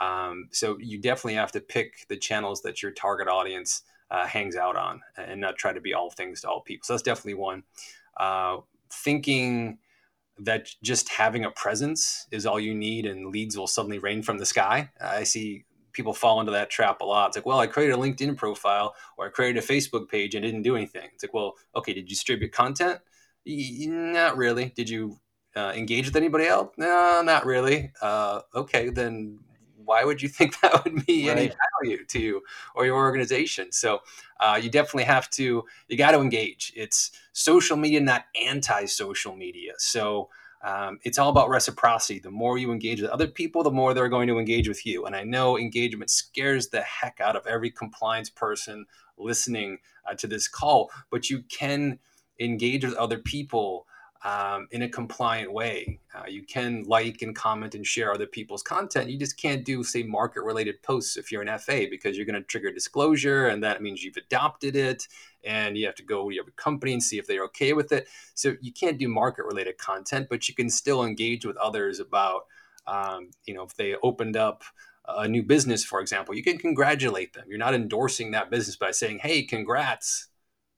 Um, 0.00 0.48
so 0.50 0.76
you 0.80 0.98
definitely 1.00 1.34
have 1.34 1.52
to 1.52 1.60
pick 1.60 2.06
the 2.08 2.16
channels 2.16 2.62
that 2.62 2.82
your 2.82 2.90
target 2.90 3.28
audience 3.28 3.82
uh, 4.10 4.26
hangs 4.26 4.56
out 4.56 4.76
on, 4.76 5.00
and 5.16 5.40
not 5.40 5.56
try 5.56 5.72
to 5.72 5.80
be 5.80 5.94
all 5.94 6.10
things 6.10 6.40
to 6.42 6.48
all 6.48 6.60
people. 6.60 6.84
So 6.84 6.92
that's 6.92 7.02
definitely 7.02 7.34
one. 7.34 7.62
Uh, 8.16 8.58
thinking 8.90 9.78
that 10.38 10.68
just 10.82 11.08
having 11.08 11.44
a 11.44 11.50
presence 11.50 12.26
is 12.30 12.46
all 12.46 12.60
you 12.60 12.74
need 12.74 13.06
and 13.06 13.26
leads 13.26 13.56
will 13.56 13.66
suddenly 13.66 13.98
rain 13.98 14.22
from 14.22 14.38
the 14.38 14.46
sky. 14.46 14.90
I 15.00 15.24
see 15.24 15.64
people 15.92 16.14
fall 16.14 16.38
into 16.38 16.52
that 16.52 16.70
trap 16.70 17.00
a 17.00 17.04
lot. 17.04 17.28
It's 17.28 17.36
like, 17.36 17.46
well, 17.46 17.58
I 17.58 17.66
created 17.66 17.94
a 17.94 17.98
LinkedIn 17.98 18.36
profile 18.36 18.94
or 19.16 19.26
I 19.26 19.30
created 19.30 19.62
a 19.62 19.66
Facebook 19.66 20.08
page 20.08 20.36
and 20.36 20.44
didn't 20.44 20.62
do 20.62 20.76
anything. 20.76 21.08
It's 21.12 21.24
like, 21.24 21.34
well, 21.34 21.54
okay, 21.74 21.92
did 21.92 22.02
you 22.02 22.08
distribute 22.08 22.52
content? 22.52 23.00
Not 23.44 24.36
really. 24.36 24.72
Did 24.76 24.88
you 24.88 25.18
uh, 25.56 25.72
engage 25.74 26.06
with 26.06 26.16
anybody 26.16 26.46
else? 26.46 26.72
No, 26.76 27.22
not 27.24 27.44
really. 27.44 27.90
Uh, 28.00 28.42
okay, 28.54 28.90
then 28.90 29.40
why 29.88 30.04
would 30.04 30.20
you 30.20 30.28
think 30.38 30.60
that 30.60 30.84
would 30.84 31.06
be 31.06 31.28
right. 31.28 31.38
any 31.38 31.52
value 31.82 32.04
to 32.04 32.18
you 32.20 32.42
or 32.74 32.84
your 32.84 32.96
organization? 32.96 33.72
So 33.72 34.00
uh, 34.38 34.60
you 34.62 34.70
definitely 34.70 35.04
have 35.04 35.30
to, 35.30 35.64
you 35.88 35.96
got 35.96 36.12
to 36.12 36.20
engage. 36.20 36.72
It's 36.76 37.10
social 37.32 37.76
media, 37.76 38.00
not 38.00 38.26
anti 38.40 38.84
social 38.84 39.34
media. 39.34 39.72
So 39.78 40.28
um, 40.62 40.98
it's 41.04 41.18
all 41.18 41.30
about 41.30 41.48
reciprocity. 41.48 42.18
The 42.18 42.30
more 42.30 42.58
you 42.58 42.70
engage 42.70 43.00
with 43.00 43.10
other 43.10 43.28
people, 43.28 43.62
the 43.62 43.70
more 43.70 43.94
they're 43.94 44.08
going 44.08 44.28
to 44.28 44.38
engage 44.38 44.68
with 44.68 44.84
you. 44.84 45.06
And 45.06 45.16
I 45.16 45.24
know 45.24 45.56
engagement 45.56 46.10
scares 46.10 46.68
the 46.68 46.82
heck 46.82 47.20
out 47.20 47.36
of 47.36 47.46
every 47.46 47.70
compliance 47.70 48.28
person 48.28 48.84
listening 49.16 49.78
uh, 50.08 50.14
to 50.14 50.26
this 50.26 50.48
call, 50.48 50.90
but 51.10 51.30
you 51.30 51.42
can 51.48 51.98
engage 52.40 52.84
with 52.84 52.94
other 52.94 53.18
people 53.18 53.86
um, 54.24 54.66
in 54.72 54.82
a 54.82 54.88
compliant 54.88 55.52
way. 55.52 56.00
Uh, 56.14 56.24
you 56.26 56.42
can 56.42 56.82
like 56.84 57.22
and 57.22 57.36
comment 57.36 57.74
and 57.74 57.86
share 57.86 58.12
other 58.12 58.26
people's 58.26 58.62
content. 58.62 59.10
You 59.10 59.18
just 59.18 59.36
can't 59.36 59.64
do, 59.64 59.84
say, 59.84 60.02
market 60.02 60.42
related 60.42 60.82
posts 60.82 61.16
if 61.16 61.30
you're 61.30 61.42
an 61.42 61.58
FA 61.58 61.86
because 61.88 62.16
you're 62.16 62.26
going 62.26 62.40
to 62.40 62.42
trigger 62.42 62.72
disclosure 62.72 63.46
and 63.46 63.62
that 63.62 63.80
means 63.80 64.02
you've 64.02 64.16
adopted 64.16 64.74
it 64.74 65.06
and 65.44 65.78
you 65.78 65.86
have 65.86 65.94
to 65.96 66.02
go 66.02 66.28
to 66.28 66.34
your 66.34 66.44
company 66.56 66.92
and 66.92 67.02
see 67.02 67.18
if 67.18 67.26
they're 67.26 67.44
okay 67.44 67.72
with 67.72 67.92
it. 67.92 68.08
So 68.34 68.56
you 68.60 68.72
can't 68.72 68.98
do 68.98 69.08
market 69.08 69.44
related 69.44 69.78
content, 69.78 70.26
but 70.28 70.48
you 70.48 70.54
can 70.54 70.68
still 70.68 71.04
engage 71.04 71.46
with 71.46 71.56
others 71.56 72.00
about, 72.00 72.46
um, 72.86 73.30
you 73.46 73.54
know, 73.54 73.62
if 73.62 73.74
they 73.76 73.94
opened 74.02 74.36
up 74.36 74.64
a 75.06 75.28
new 75.28 75.42
business, 75.42 75.84
for 75.84 76.00
example, 76.00 76.34
you 76.34 76.42
can 76.42 76.58
congratulate 76.58 77.32
them. 77.32 77.44
You're 77.48 77.58
not 77.58 77.74
endorsing 77.74 78.32
that 78.32 78.50
business 78.50 78.76
by 78.76 78.90
saying, 78.90 79.20
hey, 79.22 79.42
congrats 79.42 80.28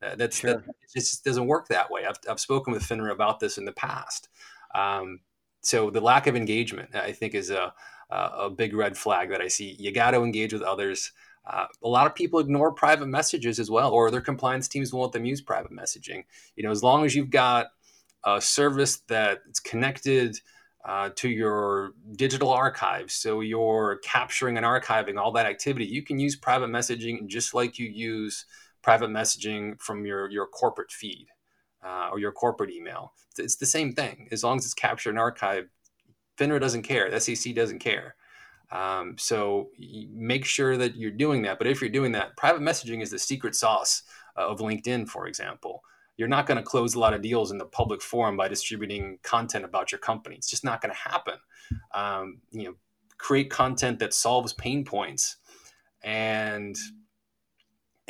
uh, 0.02 0.14
that's 0.16 0.40
sure. 0.40 0.54
that, 0.54 0.64
it 0.68 1.00
just 1.00 1.24
doesn't 1.24 1.46
work 1.46 1.68
that 1.68 1.90
way. 1.90 2.04
I've, 2.06 2.18
I've 2.28 2.40
spoken 2.40 2.72
with 2.72 2.82
FINRA 2.82 3.12
about 3.12 3.40
this 3.40 3.58
in 3.58 3.64
the 3.64 3.72
past. 3.72 4.28
Um, 4.74 5.20
so 5.62 5.90
the 5.90 6.00
lack 6.00 6.26
of 6.26 6.36
engagement, 6.36 6.94
I 6.94 7.12
think, 7.12 7.34
is 7.34 7.50
a, 7.50 7.72
a 8.10 8.50
big 8.50 8.74
red 8.74 8.96
flag 8.96 9.30
that 9.30 9.40
I 9.40 9.48
see. 9.48 9.76
You 9.78 9.92
got 9.92 10.12
to 10.12 10.22
engage 10.22 10.52
with 10.52 10.62
others. 10.62 11.12
Uh, 11.46 11.66
a 11.82 11.88
lot 11.88 12.06
of 12.06 12.14
people 12.14 12.40
ignore 12.40 12.72
private 12.72 13.06
messages 13.06 13.58
as 13.58 13.70
well, 13.70 13.90
or 13.90 14.10
their 14.10 14.20
compliance 14.20 14.68
teams 14.68 14.92
won't 14.92 15.04
let 15.06 15.12
them 15.12 15.24
use 15.24 15.40
private 15.40 15.72
messaging. 15.72 16.24
You 16.56 16.64
know, 16.64 16.70
as 16.70 16.82
long 16.82 17.04
as 17.04 17.14
you've 17.14 17.30
got 17.30 17.68
a 18.24 18.40
service 18.40 19.00
that's 19.08 19.60
connected 19.60 20.36
uh, 20.84 21.10
to 21.16 21.28
your 21.28 21.92
digital 22.16 22.50
archives, 22.50 23.14
so 23.14 23.40
you're 23.40 24.00
capturing 24.02 24.56
and 24.56 24.66
archiving 24.66 25.18
all 25.18 25.32
that 25.32 25.46
activity, 25.46 25.86
you 25.86 26.02
can 26.02 26.18
use 26.18 26.36
private 26.36 26.70
messaging 26.70 27.26
just 27.26 27.54
like 27.54 27.78
you 27.78 27.88
use 27.88 28.44
private 28.82 29.10
messaging 29.10 29.80
from 29.80 30.06
your 30.06 30.30
your 30.30 30.46
corporate 30.46 30.90
feed 30.90 31.28
uh, 31.84 32.08
or 32.12 32.18
your 32.18 32.32
corporate 32.32 32.70
email. 32.70 33.12
It's 33.38 33.56
the 33.56 33.66
same 33.66 33.92
thing 33.92 34.28
as 34.32 34.44
long 34.44 34.58
as 34.58 34.64
it's 34.64 34.74
captured 34.74 35.10
and 35.10 35.18
archived. 35.18 35.68
FINRA 36.36 36.60
doesn't 36.60 36.82
care. 36.82 37.10
The 37.10 37.20
SEC 37.20 37.54
doesn't 37.54 37.80
care. 37.80 38.16
Um, 38.72 39.16
so 39.18 39.70
make 40.12 40.44
sure 40.44 40.76
that 40.76 40.96
you're 40.96 41.10
doing 41.10 41.42
that. 41.42 41.58
But 41.58 41.66
if 41.66 41.80
you're 41.80 41.90
doing 41.90 42.12
that, 42.12 42.36
private 42.36 42.62
messaging 42.62 43.02
is 43.02 43.10
the 43.10 43.18
secret 43.18 43.54
sauce 43.54 44.02
uh, 44.36 44.46
of 44.48 44.60
LinkedIn, 44.60 45.08
for 45.08 45.26
example. 45.26 45.82
You're 46.16 46.28
not 46.28 46.46
going 46.46 46.56
to 46.56 46.62
close 46.62 46.94
a 46.94 47.00
lot 47.00 47.14
of 47.14 47.22
deals 47.22 47.50
in 47.50 47.58
the 47.58 47.64
public 47.64 48.02
forum 48.02 48.36
by 48.36 48.48
distributing 48.48 49.18
content 49.22 49.64
about 49.64 49.90
your 49.90 49.98
company. 49.98 50.36
It's 50.36 50.50
just 50.50 50.64
not 50.64 50.80
going 50.80 50.94
to 50.94 51.10
happen. 51.10 51.34
Um, 51.94 52.40
you 52.50 52.64
know, 52.64 52.74
create 53.18 53.50
content 53.50 53.98
that 53.98 54.14
solves 54.14 54.52
pain 54.52 54.84
points 54.84 55.36
and 56.02 56.76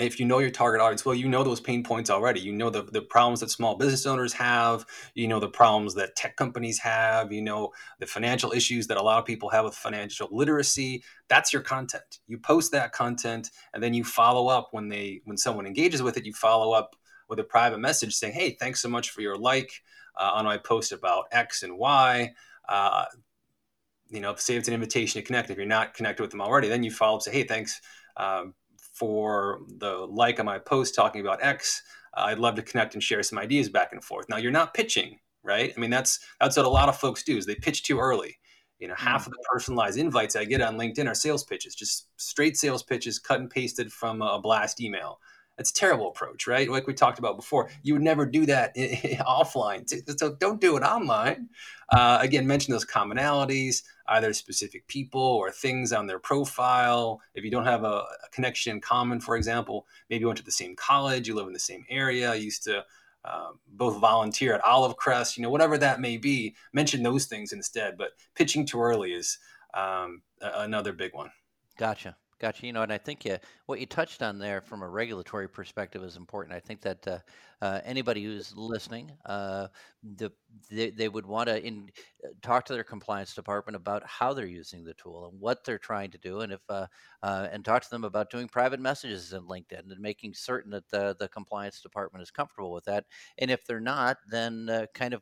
if 0.00 0.18
you 0.18 0.26
know 0.26 0.38
your 0.38 0.50
target 0.50 0.80
audience 0.80 1.04
well 1.04 1.14
you 1.14 1.28
know 1.28 1.42
those 1.42 1.60
pain 1.60 1.82
points 1.82 2.10
already. 2.10 2.40
You 2.40 2.52
know 2.52 2.70
the, 2.70 2.82
the 2.82 3.02
problems 3.02 3.40
that 3.40 3.50
small 3.50 3.76
business 3.76 4.06
owners 4.06 4.32
have. 4.32 4.86
You 5.14 5.28
know 5.28 5.40
the 5.40 5.48
problems 5.48 5.94
that 5.94 6.16
tech 6.16 6.36
companies 6.36 6.78
have. 6.78 7.32
You 7.32 7.42
know 7.42 7.72
the 7.98 8.06
financial 8.06 8.52
issues 8.52 8.86
that 8.86 8.96
a 8.96 9.02
lot 9.02 9.18
of 9.18 9.24
people 9.24 9.48
have 9.50 9.64
with 9.64 9.74
financial 9.74 10.28
literacy. 10.30 11.02
That's 11.28 11.52
your 11.52 11.62
content. 11.62 12.18
You 12.26 12.38
post 12.38 12.72
that 12.72 12.92
content 12.92 13.50
and 13.74 13.82
then 13.82 13.94
you 13.94 14.04
follow 14.04 14.48
up 14.48 14.68
when 14.72 14.88
they 14.88 15.20
when 15.24 15.36
someone 15.36 15.66
engages 15.66 16.02
with 16.02 16.16
it 16.16 16.24
you 16.24 16.32
follow 16.32 16.72
up 16.72 16.96
with 17.28 17.38
a 17.38 17.44
private 17.44 17.78
message 17.78 18.14
saying 18.14 18.34
hey 18.34 18.56
thanks 18.58 18.80
so 18.80 18.88
much 18.88 19.10
for 19.10 19.20
your 19.20 19.36
like 19.36 19.70
uh, 20.16 20.30
on 20.34 20.44
my 20.44 20.56
post 20.56 20.92
about 20.92 21.26
x 21.32 21.62
and 21.62 21.76
y. 21.76 22.32
Uh, 22.68 23.04
you 24.08 24.20
know 24.20 24.34
say 24.36 24.56
it's 24.56 24.68
an 24.68 24.74
invitation 24.74 25.20
to 25.20 25.26
connect. 25.26 25.50
If 25.50 25.56
you're 25.56 25.66
not 25.66 25.94
connected 25.94 26.22
with 26.22 26.30
them 26.30 26.40
already 26.40 26.68
then 26.68 26.82
you 26.82 26.90
follow 26.90 27.16
up 27.16 27.22
say 27.22 27.32
hey 27.32 27.44
thanks 27.44 27.80
um, 28.16 28.54
for 29.00 29.60
the 29.78 29.90
like 29.90 30.38
on 30.38 30.44
my 30.44 30.58
post 30.58 30.94
talking 30.94 31.22
about 31.22 31.42
X. 31.42 31.82
Uh, 32.14 32.24
I'd 32.26 32.38
love 32.38 32.54
to 32.56 32.62
connect 32.62 32.92
and 32.92 33.02
share 33.02 33.22
some 33.22 33.38
ideas 33.38 33.70
back 33.70 33.92
and 33.92 34.04
forth. 34.04 34.28
Now 34.28 34.36
you're 34.36 34.52
not 34.52 34.74
pitching, 34.74 35.18
right? 35.42 35.72
I 35.74 35.80
mean, 35.80 35.88
that's 35.88 36.20
that's 36.38 36.58
what 36.58 36.66
a 36.66 36.68
lot 36.68 36.90
of 36.90 36.98
folks 36.98 37.22
do 37.22 37.38
is 37.38 37.46
they 37.46 37.54
pitch 37.54 37.82
too 37.82 37.98
early. 37.98 38.36
You 38.78 38.88
know, 38.88 38.94
half 38.94 39.26
of 39.26 39.32
the 39.32 39.42
personalized 39.50 39.98
invites 39.98 40.36
I 40.36 40.44
get 40.44 40.60
on 40.60 40.76
LinkedIn 40.76 41.08
are 41.08 41.14
sales 41.14 41.44
pitches, 41.44 41.74
just 41.74 42.08
straight 42.18 42.58
sales 42.58 42.82
pitches, 42.82 43.18
cut 43.18 43.40
and 43.40 43.48
pasted 43.48 43.90
from 43.90 44.20
a 44.20 44.38
blast 44.38 44.82
email. 44.82 45.18
It's 45.60 45.70
a 45.70 45.74
terrible 45.74 46.08
approach, 46.08 46.46
right? 46.46 46.68
Like 46.70 46.86
we 46.86 46.94
talked 46.94 47.18
about 47.18 47.36
before, 47.36 47.68
you 47.82 47.92
would 47.92 48.02
never 48.02 48.24
do 48.24 48.46
that 48.46 48.74
offline. 48.76 49.88
So 50.18 50.34
don't 50.36 50.60
do 50.60 50.76
it 50.78 50.82
online. 50.82 51.50
Uh, 51.90 52.18
again, 52.20 52.46
mention 52.46 52.72
those 52.72 52.86
commonalities, 52.86 53.82
either 54.08 54.32
specific 54.32 54.86
people 54.88 55.20
or 55.20 55.50
things 55.50 55.92
on 55.92 56.06
their 56.06 56.18
profile. 56.18 57.20
If 57.34 57.44
you 57.44 57.50
don't 57.50 57.66
have 57.66 57.84
a, 57.84 58.04
a 58.24 58.28
connection 58.32 58.74
in 58.74 58.80
common, 58.80 59.20
for 59.20 59.36
example, 59.36 59.86
maybe 60.08 60.20
you 60.20 60.28
went 60.28 60.38
to 60.38 60.44
the 60.44 60.50
same 60.50 60.74
college, 60.76 61.28
you 61.28 61.34
live 61.34 61.46
in 61.46 61.52
the 61.52 61.58
same 61.58 61.84
area, 61.90 62.34
used 62.34 62.64
to 62.64 62.84
uh, 63.24 63.50
both 63.68 64.00
volunteer 64.00 64.54
at 64.54 64.64
Olive 64.64 64.96
Crest, 64.96 65.36
you 65.36 65.42
know, 65.42 65.50
whatever 65.50 65.76
that 65.76 66.00
may 66.00 66.16
be, 66.16 66.56
mention 66.72 67.02
those 67.02 67.26
things 67.26 67.52
instead. 67.52 67.98
But 67.98 68.12
pitching 68.34 68.64
too 68.64 68.80
early 68.80 69.12
is 69.12 69.38
um, 69.74 70.22
another 70.40 70.94
big 70.94 71.14
one. 71.14 71.30
Gotcha. 71.76 72.16
Gotcha. 72.40 72.64
You 72.66 72.72
know, 72.72 72.80
and 72.82 72.90
I 72.92 72.96
think 72.96 73.26
uh, 73.26 73.36
what 73.66 73.80
you 73.80 73.86
touched 73.86 74.22
on 74.22 74.38
there 74.38 74.62
from 74.62 74.80
a 74.82 74.88
regulatory 74.88 75.46
perspective 75.46 76.02
is 76.02 76.16
important. 76.16 76.54
I 76.56 76.60
think 76.60 76.80
that 76.80 77.06
uh, 77.06 77.18
uh, 77.60 77.80
anybody 77.84 78.24
who's 78.24 78.56
listening, 78.56 79.12
uh, 79.26 79.68
the, 80.16 80.30
they, 80.70 80.88
they 80.88 81.10
would 81.10 81.26
want 81.26 81.48
to 81.50 81.58
uh, 81.62 82.28
talk 82.40 82.64
to 82.64 82.72
their 82.72 82.82
compliance 82.82 83.34
department 83.34 83.76
about 83.76 84.02
how 84.06 84.32
they're 84.32 84.46
using 84.46 84.84
the 84.84 84.94
tool 84.94 85.28
and 85.28 85.38
what 85.38 85.64
they're 85.64 85.76
trying 85.76 86.10
to 86.12 86.18
do, 86.18 86.40
and 86.40 86.50
if 86.54 86.60
uh, 86.70 86.86
and 87.22 87.62
talk 87.62 87.82
to 87.82 87.90
them 87.90 88.04
about 88.04 88.30
doing 88.30 88.48
private 88.48 88.80
messages 88.80 89.34
in 89.34 89.42
LinkedIn 89.42 89.90
and 89.92 90.00
making 90.00 90.32
certain 90.32 90.70
that 90.70 90.88
the, 90.88 91.14
the 91.18 91.28
compliance 91.28 91.82
department 91.82 92.22
is 92.22 92.30
comfortable 92.30 92.72
with 92.72 92.84
that. 92.86 93.04
And 93.36 93.50
if 93.50 93.66
they're 93.66 93.80
not, 93.80 94.16
then 94.30 94.86
kind 94.94 95.12
of 95.12 95.20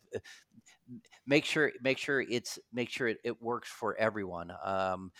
make 1.27 1.45
sure 1.45 1.73
make 1.83 1.99
sure 1.99 2.21
it's 2.21 2.59
make 2.73 2.89
sure 2.89 3.09
it, 3.09 3.19
it 3.25 3.43
works 3.43 3.69
for 3.69 3.97
everyone 3.97 4.53
um, 4.65 5.11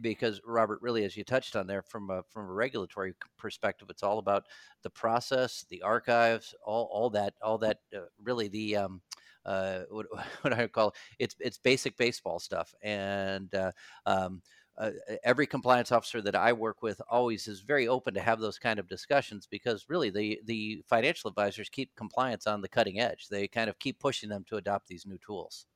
because 0.00 0.40
robert 0.46 0.78
really 0.82 1.04
as 1.04 1.16
you 1.16 1.24
touched 1.24 1.56
on 1.56 1.66
there 1.66 1.82
from 1.82 2.10
a 2.10 2.22
from 2.28 2.46
a 2.46 2.52
regulatory 2.52 3.14
perspective 3.38 3.88
it's 3.90 4.02
all 4.02 4.18
about 4.18 4.44
the 4.82 4.90
process 4.90 5.64
the 5.70 5.82
archives 5.82 6.54
all 6.64 6.88
all 6.92 7.10
that 7.10 7.34
all 7.42 7.58
that 7.58 7.78
uh, 7.96 8.00
really 8.22 8.48
the 8.48 8.76
um, 8.76 9.00
uh, 9.46 9.80
what, 9.90 10.06
what 10.42 10.52
I 10.52 10.66
call 10.66 10.88
it, 10.88 10.94
it's 11.18 11.36
it's 11.40 11.58
basic 11.58 11.96
baseball 11.96 12.38
stuff, 12.38 12.74
and 12.82 13.54
uh, 13.54 13.72
um, 14.06 14.42
uh, 14.76 14.90
every 15.22 15.46
compliance 15.46 15.92
officer 15.92 16.20
that 16.22 16.34
I 16.34 16.52
work 16.52 16.82
with 16.82 17.00
always 17.08 17.46
is 17.46 17.60
very 17.60 17.86
open 17.86 18.14
to 18.14 18.20
have 18.20 18.40
those 18.40 18.58
kind 18.58 18.78
of 18.78 18.88
discussions 18.88 19.46
because 19.46 19.86
really 19.88 20.10
the 20.10 20.40
the 20.44 20.82
financial 20.88 21.28
advisors 21.28 21.68
keep 21.68 21.94
compliance 21.96 22.46
on 22.46 22.60
the 22.60 22.68
cutting 22.68 23.00
edge. 23.00 23.28
They 23.28 23.46
kind 23.46 23.70
of 23.70 23.78
keep 23.78 23.98
pushing 24.00 24.28
them 24.28 24.44
to 24.48 24.56
adopt 24.56 24.88
these 24.88 25.06
new 25.06 25.18
tools. 25.24 25.66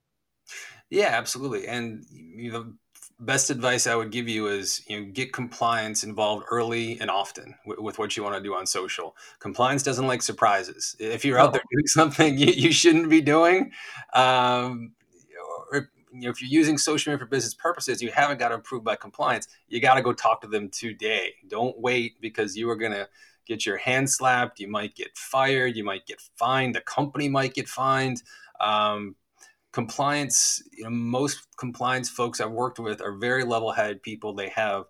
Yeah, 0.90 1.08
absolutely. 1.08 1.66
And 1.66 2.04
you 2.10 2.52
know, 2.52 2.72
best 3.20 3.50
advice 3.50 3.86
I 3.86 3.94
would 3.94 4.10
give 4.10 4.28
you 4.28 4.48
is 4.48 4.82
you 4.88 5.00
know 5.00 5.12
get 5.12 5.32
compliance 5.32 6.04
involved 6.04 6.46
early 6.50 6.98
and 7.00 7.10
often 7.10 7.54
with, 7.66 7.78
with 7.78 7.98
what 7.98 8.16
you 8.16 8.22
want 8.22 8.36
to 8.36 8.42
do 8.42 8.54
on 8.54 8.66
social. 8.66 9.16
Compliance 9.38 9.82
doesn't 9.82 10.06
like 10.06 10.22
surprises. 10.22 10.96
If 10.98 11.24
you're 11.24 11.38
out 11.38 11.52
there 11.52 11.62
doing 11.72 11.86
something 11.86 12.38
you, 12.38 12.52
you 12.52 12.72
shouldn't 12.72 13.10
be 13.10 13.20
doing, 13.20 13.72
um, 14.14 14.92
you 16.18 16.26
know, 16.26 16.30
if 16.30 16.42
you're 16.42 16.50
using 16.50 16.78
social 16.78 17.12
media 17.12 17.24
for 17.24 17.30
business 17.30 17.54
purposes, 17.54 18.02
you 18.02 18.10
haven't 18.10 18.38
got 18.38 18.48
to 18.48 18.54
improve 18.56 18.84
by 18.84 18.96
compliance, 18.96 19.46
you 19.68 19.80
got 19.80 19.94
to 19.94 20.02
go 20.02 20.12
talk 20.12 20.40
to 20.42 20.48
them 20.48 20.68
today. 20.68 21.34
Don't 21.48 21.78
wait 21.78 22.20
because 22.20 22.56
you 22.56 22.68
are 22.70 22.76
going 22.76 22.92
to 22.92 23.08
get 23.46 23.64
your 23.64 23.76
hand 23.76 24.10
slapped. 24.10 24.60
You 24.60 24.68
might 24.68 24.94
get 24.94 25.16
fired. 25.16 25.76
You 25.76 25.84
might 25.84 26.06
get 26.06 26.20
fined. 26.36 26.74
The 26.74 26.80
company 26.80 27.28
might 27.28 27.54
get 27.54 27.68
fined. 27.68 28.22
Um, 28.60 29.14
compliance, 29.72 30.62
you 30.72 30.84
know, 30.84 30.90
most 30.90 31.46
compliance 31.56 32.10
folks 32.10 32.40
I've 32.40 32.50
worked 32.50 32.78
with 32.78 33.00
are 33.00 33.12
very 33.12 33.44
level 33.44 33.70
headed 33.70 34.02
people. 34.02 34.34
They 34.34 34.48
have 34.48 34.84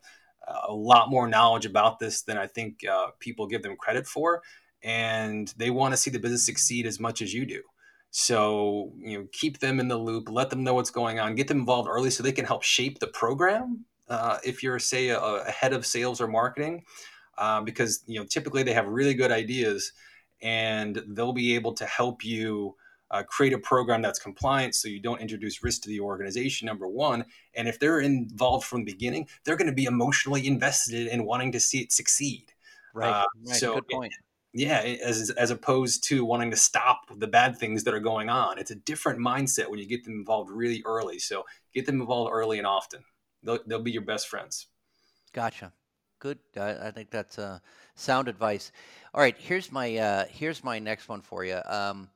a 0.66 0.72
lot 0.72 1.10
more 1.10 1.28
knowledge 1.28 1.66
about 1.66 1.98
this 1.98 2.22
than 2.22 2.38
I 2.38 2.46
think 2.46 2.86
uh, 2.86 3.08
people 3.20 3.46
give 3.46 3.62
them 3.62 3.76
credit 3.76 4.06
for. 4.06 4.42
And 4.82 5.52
they 5.56 5.70
want 5.70 5.92
to 5.92 5.98
see 5.98 6.10
the 6.10 6.18
business 6.18 6.46
succeed 6.46 6.86
as 6.86 6.98
much 6.98 7.20
as 7.20 7.34
you 7.34 7.44
do 7.44 7.62
So, 8.10 8.92
you 8.98 9.18
know, 9.18 9.26
keep 9.32 9.58
them 9.58 9.80
in 9.80 9.88
the 9.88 9.96
loop, 9.96 10.30
let 10.30 10.50
them 10.50 10.64
know 10.64 10.74
what's 10.74 10.90
going 10.90 11.20
on, 11.20 11.34
get 11.34 11.48
them 11.48 11.58
involved 11.58 11.88
early 11.88 12.10
so 12.10 12.22
they 12.22 12.32
can 12.32 12.46
help 12.46 12.62
shape 12.62 12.98
the 12.98 13.06
program. 13.06 13.84
Uh, 14.08 14.38
if 14.44 14.62
you're, 14.62 14.78
say, 14.78 15.08
a, 15.08 15.20
a, 15.20 15.50
head 15.50 15.74
of 15.74 15.84
sales 15.84 16.18
or 16.18 16.26
marketing, 16.26 16.82
uh, 17.36 17.60
because 17.60 18.02
you 18.06 18.18
know 18.18 18.24
typically 18.24 18.62
they 18.62 18.72
have 18.72 18.86
really 18.86 19.12
good 19.12 19.30
ideas, 19.30 19.92
and 20.40 21.02
they'll 21.08 21.34
be 21.34 21.54
able 21.54 21.74
to 21.74 21.84
help 21.84 22.24
you 22.24 22.74
uh, 23.10 23.22
create 23.22 23.52
a 23.52 23.58
program 23.58 24.02
that's 24.02 24.18
compliant 24.18 24.74
so 24.74 24.88
you 24.88 25.00
don't 25.00 25.20
introduce 25.20 25.62
risk 25.62 25.82
to 25.82 25.88
the 25.88 26.00
organization 26.00 26.66
number 26.66 26.86
one 26.86 27.24
and 27.54 27.66
if 27.66 27.78
they're 27.78 28.00
involved 28.00 28.66
from 28.66 28.84
the 28.84 28.92
beginning 28.92 29.26
they're 29.44 29.56
going 29.56 29.68
to 29.68 29.74
be 29.74 29.86
emotionally 29.86 30.46
invested 30.46 31.06
in 31.06 31.24
wanting 31.24 31.50
to 31.50 31.58
see 31.58 31.80
it 31.80 31.90
succeed 31.90 32.52
right, 32.92 33.08
uh, 33.08 33.24
right. 33.46 33.56
so 33.56 33.74
good 33.76 33.88
point 33.88 34.12
yeah 34.52 34.80
as, 34.80 35.30
as 35.30 35.50
opposed 35.50 36.04
to 36.04 36.24
wanting 36.24 36.50
to 36.50 36.56
stop 36.56 37.00
the 37.18 37.26
bad 37.26 37.56
things 37.58 37.84
that 37.84 37.94
are 37.94 38.00
going 38.00 38.28
on. 38.28 38.58
It's 38.58 38.70
a 38.70 38.76
different 38.76 39.18
mindset 39.18 39.68
when 39.68 39.78
you 39.78 39.86
get 39.86 40.04
them 40.04 40.14
involved 40.14 40.50
really 40.50 40.82
early. 40.84 41.18
So 41.18 41.44
get 41.74 41.86
them 41.86 42.00
involved 42.00 42.32
early 42.32 42.58
and 42.58 42.66
often. 42.66 43.04
They'll, 43.42 43.58
they'll 43.66 43.82
be 43.82 43.92
your 43.92 44.02
best 44.02 44.28
friends. 44.28 44.66
Gotcha. 45.32 45.72
Good. 46.18 46.38
I, 46.56 46.88
I 46.88 46.90
think 46.90 47.10
that's 47.10 47.38
uh, 47.38 47.60
sound 47.94 48.28
advice 48.28 48.72
all 49.18 49.24
right 49.24 49.34
here's 49.36 49.72
my 49.72 49.96
uh, 49.96 50.24
here's 50.30 50.62
my 50.62 50.78
next 50.78 51.08
one 51.08 51.20
for 51.20 51.44
you 51.44 51.60
um, 51.66 52.08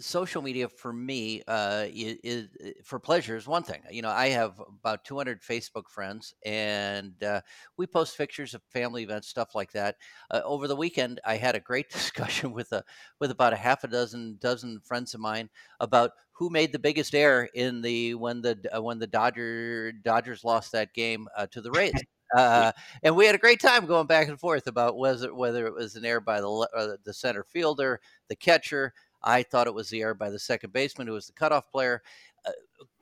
social 0.00 0.42
media 0.42 0.68
for 0.68 0.92
me 0.92 1.42
uh, 1.48 1.86
is, 1.88 2.18
is, 2.22 2.48
for 2.84 2.98
pleasure 2.98 3.36
is 3.36 3.46
one 3.46 3.62
thing. 3.62 3.80
You 3.90 4.02
know, 4.02 4.10
I 4.10 4.28
have 4.28 4.60
about 4.60 5.04
200 5.04 5.42
Facebook 5.42 5.88
friends, 5.88 6.34
and 6.44 7.22
uh, 7.24 7.40
we 7.78 7.86
post 7.86 8.18
pictures 8.18 8.54
of 8.54 8.62
family 8.70 9.04
events, 9.04 9.28
stuff 9.28 9.54
like 9.54 9.72
that. 9.72 9.96
Uh, 10.30 10.42
over 10.44 10.68
the 10.68 10.76
weekend, 10.76 11.20
I 11.24 11.36
had 11.36 11.56
a 11.56 11.60
great 11.60 11.90
discussion 11.92 12.52
with 12.52 12.72
a 12.72 12.84
with 13.20 13.30
about 13.30 13.54
a 13.54 13.56
half 13.56 13.84
a 13.84 13.88
dozen 13.88 14.38
dozen 14.40 14.80
friends 14.84 15.14
of 15.14 15.20
mine 15.20 15.50
about 15.80 16.12
who 16.32 16.50
made 16.50 16.72
the 16.72 16.78
biggest 16.78 17.14
error 17.14 17.48
in 17.54 17.82
the 17.82 18.14
when 18.14 18.42
the 18.42 18.58
uh, 18.76 18.82
when 18.82 18.98
the 18.98 19.06
Dodger 19.06 19.92
Dodgers 19.92 20.44
lost 20.44 20.72
that 20.72 20.94
game 20.94 21.28
uh, 21.36 21.46
to 21.48 21.62
the 21.62 21.70
Rays. 21.70 21.94
Uh, 22.36 22.72
and 23.02 23.16
we 23.16 23.26
had 23.26 23.34
a 23.34 23.38
great 23.38 23.60
time 23.60 23.86
going 23.86 24.06
back 24.06 24.28
and 24.28 24.38
forth 24.38 24.66
about 24.66 24.98
whether 24.98 25.34
whether 25.34 25.66
it 25.66 25.74
was 25.74 25.96
an 25.96 26.04
error 26.04 26.20
by 26.20 26.40
the 26.40 26.48
uh, 26.76 26.96
the 27.04 27.12
center 27.14 27.42
fielder, 27.44 28.00
the 28.28 28.36
catcher, 28.36 28.92
I 29.22 29.42
thought 29.42 29.66
it 29.66 29.74
was 29.74 29.88
the 29.88 30.02
error 30.02 30.14
by 30.14 30.30
the 30.30 30.38
second 30.38 30.72
baseman, 30.72 31.06
who 31.06 31.14
was 31.14 31.26
the 31.26 31.32
cutoff 31.32 31.70
player. 31.70 32.02
Uh, 32.46 32.52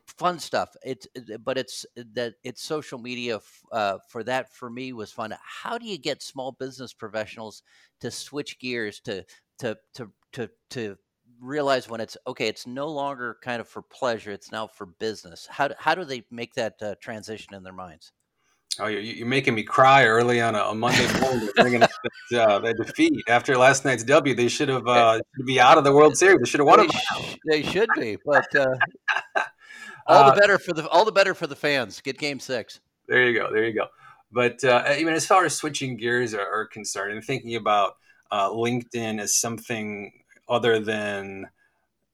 fun 0.07 0.39
stuff. 0.39 0.75
It's 0.85 1.07
but 1.45 1.59
it's 1.59 1.85
that 2.15 2.35
it's 2.45 2.63
social 2.63 2.99
media 2.99 3.41
uh, 3.73 3.99
for 4.09 4.23
that 4.25 4.53
for 4.53 4.71
me 4.71 4.93
was 4.93 5.13
fun. 5.13 5.35
How 5.43 5.79
do 5.79 5.87
you 5.87 5.99
get 5.99 6.23
small 6.23 6.53
business 6.53 6.93
professionals 6.93 7.63
to 8.01 8.11
switch 8.11 8.59
gears 8.59 9.01
to 9.01 9.25
to 9.59 9.77
to 9.95 10.11
to 10.33 10.49
to 10.71 10.97
realize 11.41 11.89
when 11.89 12.01
it's 12.01 12.17
okay? 12.27 12.49
It's 12.49 12.67
no 12.67 12.89
longer 12.89 13.39
kind 13.43 13.61
of 13.61 13.69
for 13.69 13.83
pleasure. 13.83 14.31
It's 14.33 14.53
now 14.53 14.67
for 14.67 14.87
business. 14.87 15.47
How 15.51 15.71
how 15.79 15.95
do 15.95 16.05
they 16.05 16.25
make 16.31 16.55
that 16.55 16.75
uh, 16.83 16.95
transition 17.01 17.55
in 17.55 17.63
their 17.63 17.73
minds? 17.73 18.13
Oh, 18.79 18.87
you're, 18.87 19.01
you're 19.01 19.27
making 19.27 19.55
me 19.55 19.63
cry 19.63 20.05
early 20.05 20.41
on 20.41 20.55
a, 20.55 20.61
a 20.61 20.75
Monday 20.75 21.07
morning, 21.21 21.49
bringing 21.57 21.83
up 21.83 21.91
that, 22.31 22.49
uh, 22.49 22.59
that 22.59 22.77
defeat 22.77 23.23
after 23.29 23.57
last 23.57 23.85
night's 23.85 24.05
W. 24.05 24.35
They 24.35 24.49
should 24.49 24.69
have 24.69 24.87
uh, 24.87 25.21
be 25.45 25.59
out 25.61 25.79
of 25.79 25.85
the 25.85 25.93
World 25.93 26.17
Series. 26.17 26.41
They 26.41 26.51
should 26.51 26.61
have 26.61 26.67
won 26.67 26.81
they, 26.81 26.87
it. 26.87 27.39
They 27.47 27.63
should 27.63 27.89
be, 27.97 28.19
but 28.25 28.55
uh, 28.55 28.67
all 30.07 30.27
the 30.27 30.33
uh, 30.33 30.39
better 30.39 30.59
for 30.59 30.73
the 30.75 30.89
all 30.89 31.05
the 31.05 31.13
better 31.13 31.35
for 31.35 31.47
the 31.47 31.57
fans. 31.57 32.01
Get 32.01 32.19
Game 32.19 32.39
Six. 32.39 32.81
There 33.09 33.25
you 33.25 33.39
go. 33.39 33.51
There 33.53 33.65
you 33.65 33.73
go. 33.73 33.87
But 34.33 34.63
uh, 34.65 34.83
I 34.87 34.99
mean, 34.99 35.15
as 35.15 35.27
far 35.27 35.45
as 35.45 35.55
switching 35.55 35.97
gears 35.97 36.35
are, 36.35 36.47
are 36.47 36.67
concerned, 36.67 37.13
and 37.13 37.25
thinking 37.25 37.57
about 37.57 37.97
uh, 38.31 38.51
LinkedIn 38.51 39.21
as 39.21 39.35
something 39.35 40.13
other 40.49 40.81
than 40.81 41.47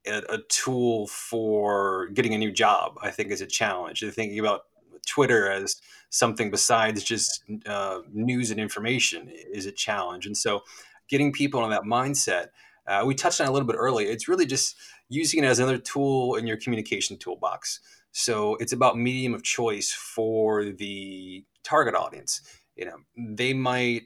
a, 0.07 0.23
a, 0.29 0.39
tool 0.49 1.07
for 1.07 2.09
getting 2.09 2.35
a 2.35 2.39
new 2.39 2.51
job, 2.51 2.97
I 3.03 3.11
think 3.11 3.31
is 3.31 3.41
a 3.41 3.47
challenge. 3.47 4.03
And 4.03 4.13
thinking 4.13 4.39
about 4.39 4.63
Twitter 5.07 5.51
as 5.51 5.81
something 6.11 6.51
besides 6.51 7.03
just 7.05 7.43
uh, 7.67 8.01
news 8.13 8.51
and 8.51 8.61
information 8.61 9.29
is 9.31 9.67
a 9.67 9.73
challenge. 9.73 10.27
And 10.27 10.37
so, 10.37 10.63
getting 11.09 11.33
people 11.33 11.65
in 11.65 11.71
that 11.71 11.83
mindset, 11.83 12.49
uh, 12.87 13.03
we 13.05 13.15
touched 13.15 13.41
on 13.41 13.47
a 13.47 13.53
little 13.53 13.67
bit 13.67 13.77
earlier. 13.77 14.09
It's 14.11 14.29
really 14.29 14.47
just 14.47 14.77
using 15.09 15.45
it 15.45 15.47
as 15.47 15.59
another 15.59 15.79
tool 15.79 16.37
in 16.37 16.47
your 16.47 16.57
communication 16.57 17.19
toolbox. 17.19 17.81
So 18.13 18.57
it's 18.57 18.73
about 18.73 18.97
medium 18.97 19.35
of 19.35 19.43
choice 19.43 19.93
for 19.93 20.65
the 20.65 21.45
target 21.63 21.95
audience. 21.95 22.43
You 22.77 22.87
know, 22.87 22.97
they 23.17 23.53
might 23.53 24.03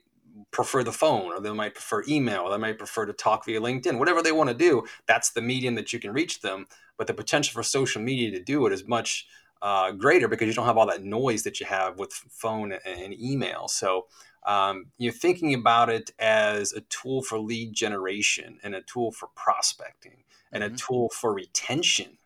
prefer 0.51 0.85
the 0.85 0.93
phone 0.93 1.33
or 1.33 1.41
they 1.41 1.53
might 1.53 1.75
prefer 1.75 2.05
email 2.09 2.43
or 2.43 2.51
they 2.51 2.59
might 2.59 2.79
prefer 2.79 3.07
to 3.07 3.13
talk 3.15 3.47
via 3.47 3.59
linkedin 3.59 3.99
whatever 3.99 4.23
they 4.23 4.33
want 4.33 4.51
to 4.51 4.55
do 4.55 4.85
that's 5.07 5.31
the 5.31 5.41
medium 5.41 5.75
that 5.75 5.95
you 5.95 5.99
can 5.99 6.13
reach 6.13 6.43
them 6.43 6.67
but 6.99 7.07
the 7.07 7.15
potential 7.15 7.55
for 7.55 7.63
social 7.63 8.03
media 8.03 8.31
to 8.31 8.39
do 8.39 8.67
it 8.67 8.73
is 8.73 8.87
much 8.87 9.27
uh, 9.63 9.93
greater 9.93 10.29
because 10.29 10.49
you 10.49 10.55
don't 10.55 10.67
have 10.67 10.77
all 10.77 10.87
that 10.87 11.03
noise 11.03 11.43
that 11.45 11.61
you 11.61 11.67
have 11.67 11.99
with 11.99 12.13
phone 12.13 12.73
and 12.73 13.19
email. 13.19 13.69
So 13.69 14.07
um, 14.47 14.87
you're 14.99 15.13
thinking 15.13 15.55
about 15.55 15.89
it 15.91 16.11
as 16.19 16.73
a 16.73 16.83
tool 16.83 17.23
for 17.23 17.39
lead 17.39 17.73
generation 17.73 18.59
and 18.63 18.75
a 18.75 18.83
tool 18.83 19.11
for 19.13 19.29
prospecting 19.35 20.25
and 20.53 20.63
mm-hmm. 20.63 20.75
a 20.75 20.79
tool 20.79 21.09
for 21.11 21.35
retention 21.35 22.19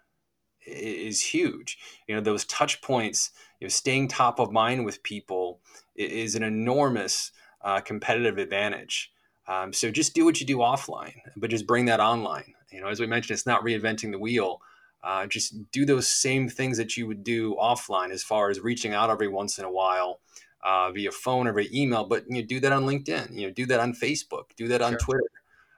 is 0.67 1.21
huge. 1.23 1.79
You 2.07 2.15
know, 2.15 2.21
those 2.21 2.45
touch 2.45 2.83
points, 2.83 3.31
you 3.61 3.67
know, 3.67 3.71
staying 3.71 4.09
top 4.09 4.39
of 4.39 4.53
mind 4.53 4.85
with 4.85 5.03
people 5.03 5.61
is 5.97 6.35
an 6.35 6.43
enormous 6.43 7.33
uh, 7.63 7.81
competitive 7.81 8.39
advantage. 8.39 9.13
Um, 9.49 9.73
so 9.73 9.91
just 9.91 10.15
do 10.15 10.25
what 10.25 10.41
you 10.41 10.47
do 10.47 10.59
offline, 10.59 11.17
but 11.37 11.51
just 11.51 11.67
bring 11.67 11.87
that 11.87 12.01
online. 12.01 12.55
You 12.71 12.81
know, 12.81 12.89
as 12.89 13.01
we 13.01 13.07
mentioned, 13.07 13.35
it's 13.35 13.47
not 13.47 13.65
reinventing 13.65 14.13
the 14.13 14.19
wheel. 14.19 14.61
Uh, 15.03 15.27
just 15.27 15.71
do 15.73 15.87
those 15.87 16.07
same 16.07 16.49
things 16.49 16.77
that 16.77 16.97
you 16.97 17.07
would 17.07 17.25
do 17.25 17.55
offline 17.55 18.11
as 18.11 18.23
far 18.23 18.51
as 18.51 18.61
reaching 18.61 18.93
out 18.93 19.09
every 19.09 19.29
once 19.29 19.59
in 19.59 19.65
a 19.65 19.71
while 19.71 20.21
uh, 20.63 20.91
via 20.91 21.11
phone 21.11 21.47
or 21.47 21.55
via 21.55 21.69
email 21.73 22.05
but 22.05 22.25
you 22.29 22.43
know, 22.43 22.47
do 22.47 22.61
that 22.61 22.73
on 22.73 22.85
linkedin 22.85 23.35
you 23.35 23.47
know 23.47 23.53
do 23.53 23.65
that 23.65 23.81
on 23.81 23.95
facebook 23.95 24.45
do 24.57 24.69
that 24.69 24.83
on 24.83 24.93
sure. 24.93 24.99
twitter 24.99 25.31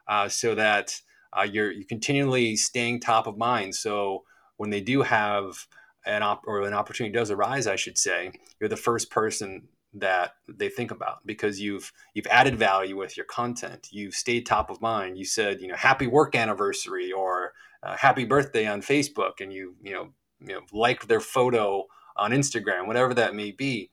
uh, 0.09 0.29
so 0.29 0.55
that 0.57 1.01
uh, 1.33 1.43
you're, 1.43 1.71
you're 1.71 1.87
continually 1.87 2.57
staying 2.57 2.99
top 2.99 3.29
of 3.29 3.39
mind 3.39 3.75
so 3.75 4.25
when 4.57 4.71
they 4.71 4.81
do 4.81 5.03
have 5.03 5.67
an 6.05 6.23
op- 6.23 6.43
or 6.47 6.63
an 6.63 6.75
opportunity 6.75 7.13
does 7.13 7.31
arise 7.31 7.69
i 7.69 7.77
should 7.77 7.97
say 7.97 8.33
you're 8.59 8.69
the 8.69 8.77
first 8.77 9.09
person 9.09 9.69
that 9.95 10.37
they 10.49 10.69
think 10.69 10.91
about 10.91 11.19
because 11.27 11.61
you've 11.61 11.93
you've 12.15 12.27
added 12.29 12.57
value 12.57 12.97
with 12.97 13.17
your 13.17 13.27
content 13.27 13.89
you've 13.91 14.15
stayed 14.15 14.47
top 14.47 14.71
of 14.71 14.81
mind 14.81 15.19
you 15.19 15.25
said 15.25 15.61
you 15.61 15.69
know 15.69 15.77
happy 15.77 16.07
work 16.07 16.35
anniversary 16.35 17.13
or 17.13 17.53
uh, 17.83 17.97
happy 17.97 18.25
birthday 18.25 18.67
on 18.67 18.81
Facebook 18.81 19.41
and 19.41 19.53
you 19.53 19.75
you 19.83 19.93
know 19.93 20.09
you 20.41 20.55
know 20.55 20.63
like 20.73 21.07
their 21.09 21.21
photo 21.21 21.87
on 22.17 22.33
Instagram, 22.33 22.87
whatever 22.87 23.15
that 23.15 23.35
may 23.35 23.51
be, 23.51 23.91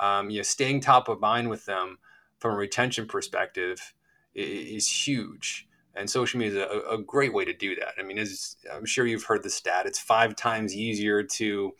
um, 0.00 0.30
you 0.30 0.38
know, 0.38 0.42
staying 0.42 0.80
top 0.80 1.08
of 1.08 1.20
mind 1.20 1.48
with 1.48 1.64
them 1.66 1.98
from 2.38 2.54
a 2.54 2.56
retention 2.56 3.06
perspective 3.06 3.94
is, 4.34 5.06
huge. 5.06 5.66
And 5.94 6.10
social 6.10 6.38
media 6.38 6.66
is 6.66 6.82
a, 6.86 6.94
a, 6.94 6.98
great 6.98 7.32
way 7.32 7.46
to 7.46 7.54
do 7.54 7.74
that. 7.76 7.94
I 7.98 8.02
mean, 8.02 8.22
I'm 8.70 8.84
sure 8.84 9.06
you've 9.06 9.24
heard 9.24 9.42
the 9.42 9.48
stat. 9.48 9.86
It's 9.86 9.98
five 9.98 10.36
times 10.36 10.76
easier 10.76 11.22
to 11.22 11.72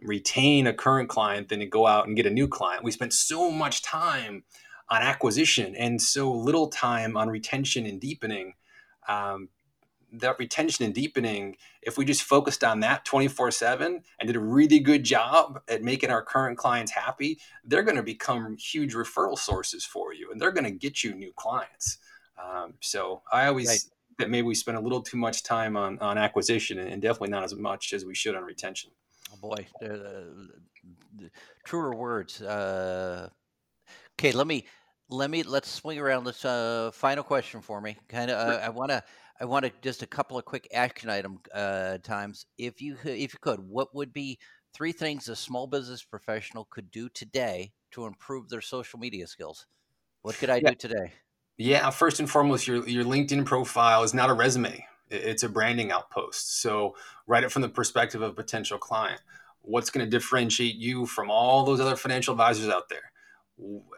retain 0.00 0.66
a 0.66 0.74
current 0.74 1.08
client 1.08 1.48
than 1.48 1.60
to 1.60 1.66
go 1.66 1.86
out 1.86 2.06
and 2.06 2.16
get 2.16 2.26
a 2.26 2.30
new 2.30 2.48
client. 2.48 2.84
We 2.84 2.90
spent 2.90 3.12
so 3.12 3.50
much 3.50 3.82
time 3.82 4.44
on 4.88 5.02
acquisition 5.02 5.74
and 5.74 6.00
so 6.00 6.32
little 6.32 6.68
time 6.68 7.16
on 7.16 7.28
retention 7.28 7.86
and 7.86 8.00
deepening. 8.00 8.54
Um, 9.08 9.48
that 10.12 10.38
retention 10.38 10.84
and 10.84 10.94
deepening, 10.94 11.56
if 11.82 11.98
we 11.98 12.04
just 12.04 12.22
focused 12.22 12.62
on 12.62 12.80
that 12.80 13.04
24 13.04 13.50
7 13.50 14.02
and 14.18 14.26
did 14.26 14.36
a 14.36 14.40
really 14.40 14.78
good 14.78 15.04
job 15.04 15.60
at 15.68 15.82
making 15.82 16.10
our 16.10 16.22
current 16.22 16.56
clients 16.56 16.92
happy, 16.92 17.38
they're 17.64 17.82
going 17.82 17.96
to 17.96 18.02
become 18.02 18.56
huge 18.56 18.94
referral 18.94 19.38
sources 19.38 19.84
for 19.84 20.14
you 20.14 20.30
and 20.30 20.40
they're 20.40 20.52
going 20.52 20.64
to 20.64 20.70
get 20.70 21.02
you 21.02 21.14
new 21.14 21.32
clients. 21.34 21.98
Um, 22.42 22.74
so 22.80 23.22
I 23.32 23.46
always 23.46 23.68
right. 23.68 23.80
that 24.18 24.30
maybe 24.30 24.46
we 24.46 24.54
spend 24.54 24.76
a 24.76 24.80
little 24.80 25.02
too 25.02 25.16
much 25.16 25.42
time 25.42 25.76
on, 25.76 25.98
on 25.98 26.18
acquisition 26.18 26.78
and 26.78 27.02
definitely 27.02 27.30
not 27.30 27.44
as 27.44 27.54
much 27.54 27.92
as 27.92 28.04
we 28.04 28.14
should 28.14 28.36
on 28.36 28.44
retention. 28.44 28.90
Oh 29.42 29.48
boy, 29.48 29.66
uh, 29.84 31.26
truer 31.64 31.94
words. 31.94 32.40
Uh, 32.40 33.28
okay, 34.18 34.32
let 34.32 34.46
me 34.46 34.66
let 35.08 35.30
me 35.30 35.42
let's 35.42 35.70
swing 35.70 35.98
around 35.98 36.24
this 36.24 36.44
uh, 36.44 36.90
final 36.92 37.24
question 37.24 37.60
for 37.60 37.80
me. 37.80 37.96
Kind 38.08 38.30
of, 38.30 38.38
uh, 38.38 38.60
I 38.62 38.70
want 38.70 38.90
to 38.90 39.02
I 39.40 39.44
wanted 39.44 39.72
just 39.82 40.02
a 40.02 40.06
couple 40.06 40.38
of 40.38 40.44
quick 40.44 40.68
action 40.72 41.10
item 41.10 41.40
uh, 41.54 41.98
times. 41.98 42.46
If 42.58 42.80
you 42.80 42.96
if 43.04 43.32
you 43.32 43.38
could, 43.40 43.60
what 43.60 43.94
would 43.94 44.12
be 44.12 44.38
three 44.74 44.92
things 44.92 45.28
a 45.28 45.36
small 45.36 45.66
business 45.66 46.02
professional 46.02 46.66
could 46.70 46.90
do 46.90 47.08
today 47.08 47.72
to 47.92 48.06
improve 48.06 48.48
their 48.48 48.60
social 48.60 48.98
media 48.98 49.26
skills? 49.26 49.66
What 50.22 50.38
could 50.38 50.50
I 50.50 50.60
yeah. 50.60 50.70
do 50.70 50.74
today? 50.74 51.14
Yeah, 51.58 51.90
first 51.90 52.20
and 52.20 52.30
foremost, 52.30 52.66
your 52.66 52.86
your 52.88 53.04
LinkedIn 53.04 53.46
profile 53.46 54.02
is 54.02 54.14
not 54.14 54.30
a 54.30 54.34
resume; 54.34 54.86
it's 55.10 55.42
a 55.42 55.48
branding 55.48 55.92
outpost. 55.92 56.60
So 56.60 56.96
write 57.26 57.44
it 57.44 57.52
from 57.52 57.62
the 57.62 57.68
perspective 57.68 58.22
of 58.22 58.30
a 58.30 58.34
potential 58.34 58.78
client. 58.78 59.20
What's 59.62 59.90
going 59.90 60.04
to 60.04 60.10
differentiate 60.10 60.76
you 60.76 61.06
from 61.06 61.30
all 61.30 61.64
those 61.64 61.80
other 61.80 61.96
financial 61.96 62.32
advisors 62.32 62.68
out 62.68 62.88
there? 62.88 63.12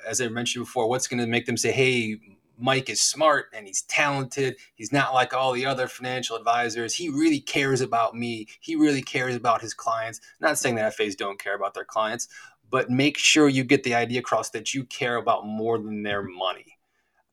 As 0.07 0.21
I 0.21 0.29
mentioned 0.29 0.65
before, 0.65 0.89
what's 0.89 1.09
going 1.09 1.21
to 1.21 1.27
make 1.27 1.47
them 1.47 1.57
say, 1.57 1.73
"Hey, 1.73 2.19
Mike 2.59 2.91
is 2.91 3.01
smart 3.01 3.47
and 3.55 3.67
he's 3.67 3.83
talented. 3.83 4.57
He's 4.75 4.93
not 4.93 5.15
like 5.15 5.33
all 5.33 5.53
the 5.53 5.65
other 5.65 5.87
financial 5.87 6.37
advisors. 6.37 6.95
He 6.95 7.09
really 7.09 7.41
cares 7.41 7.81
about 7.81 8.15
me. 8.15 8.49
He 8.61 8.75
really 8.75 9.03
cares 9.03 9.37
about 9.37 9.63
his 9.63 9.75
clients. 9.75 10.21
not 10.41 10.59
saying 10.59 10.75
that 10.75 10.95
FAs 10.95 11.15
don't 11.15 11.39
care 11.39 11.55
about 11.55 11.75
their 11.75 11.85
clients, 11.85 12.29
but 12.69 12.91
make 12.91 13.17
sure 13.17 13.49
you 13.49 13.65
get 13.65 13.85
the 13.85 13.95
idea 13.95 14.19
across 14.19 14.51
that 14.51 14.75
you 14.75 14.85
care 14.85 15.17
about 15.17 15.47
more 15.47 15.79
than 15.79 16.03
their 16.03 16.23
money. 16.23 16.79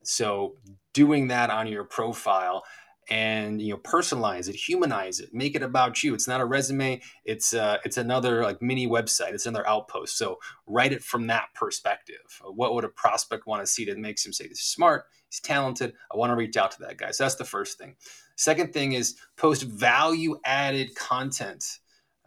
So 0.03 0.55
doing 0.93 1.27
that 1.29 1.49
on 1.49 1.67
your 1.67 1.83
profile 1.83 2.63
and 3.09 3.61
you 3.61 3.71
know 3.71 3.77
personalize 3.79 4.49
it 4.49 4.55
humanize 4.55 5.19
it 5.19 5.33
make 5.33 5.55
it 5.55 5.61
about 5.61 6.03
you. 6.03 6.13
It's 6.13 6.27
not 6.27 6.41
a 6.41 6.45
resume. 6.45 7.01
It's 7.23 7.53
uh, 7.53 7.77
it's 7.85 7.97
another 7.97 8.43
like 8.43 8.61
mini 8.61 8.87
website. 8.87 9.33
It's 9.33 9.45
another 9.45 9.67
outpost. 9.67 10.17
So 10.17 10.39
write 10.65 10.93
it 10.93 11.03
from 11.03 11.27
that 11.27 11.47
perspective. 11.53 12.41
What 12.43 12.73
would 12.73 12.83
a 12.83 12.89
prospect 12.89 13.47
want 13.47 13.61
to 13.61 13.67
see 13.67 13.85
that 13.85 13.97
makes 13.97 14.25
him 14.25 14.33
say 14.33 14.47
this 14.47 14.59
is 14.59 14.65
smart. 14.65 15.05
He's 15.29 15.39
talented. 15.39 15.93
I 16.11 16.17
want 16.17 16.31
to 16.31 16.35
reach 16.35 16.57
out 16.57 16.71
to 16.71 16.79
that 16.81 16.97
guy. 16.97 17.11
So 17.11 17.23
that's 17.23 17.35
the 17.35 17.45
first 17.45 17.77
thing. 17.77 17.95
Second 18.37 18.73
thing 18.73 18.93
is 18.93 19.15
post 19.37 19.63
value 19.63 20.39
added 20.43 20.95
content 20.95 21.63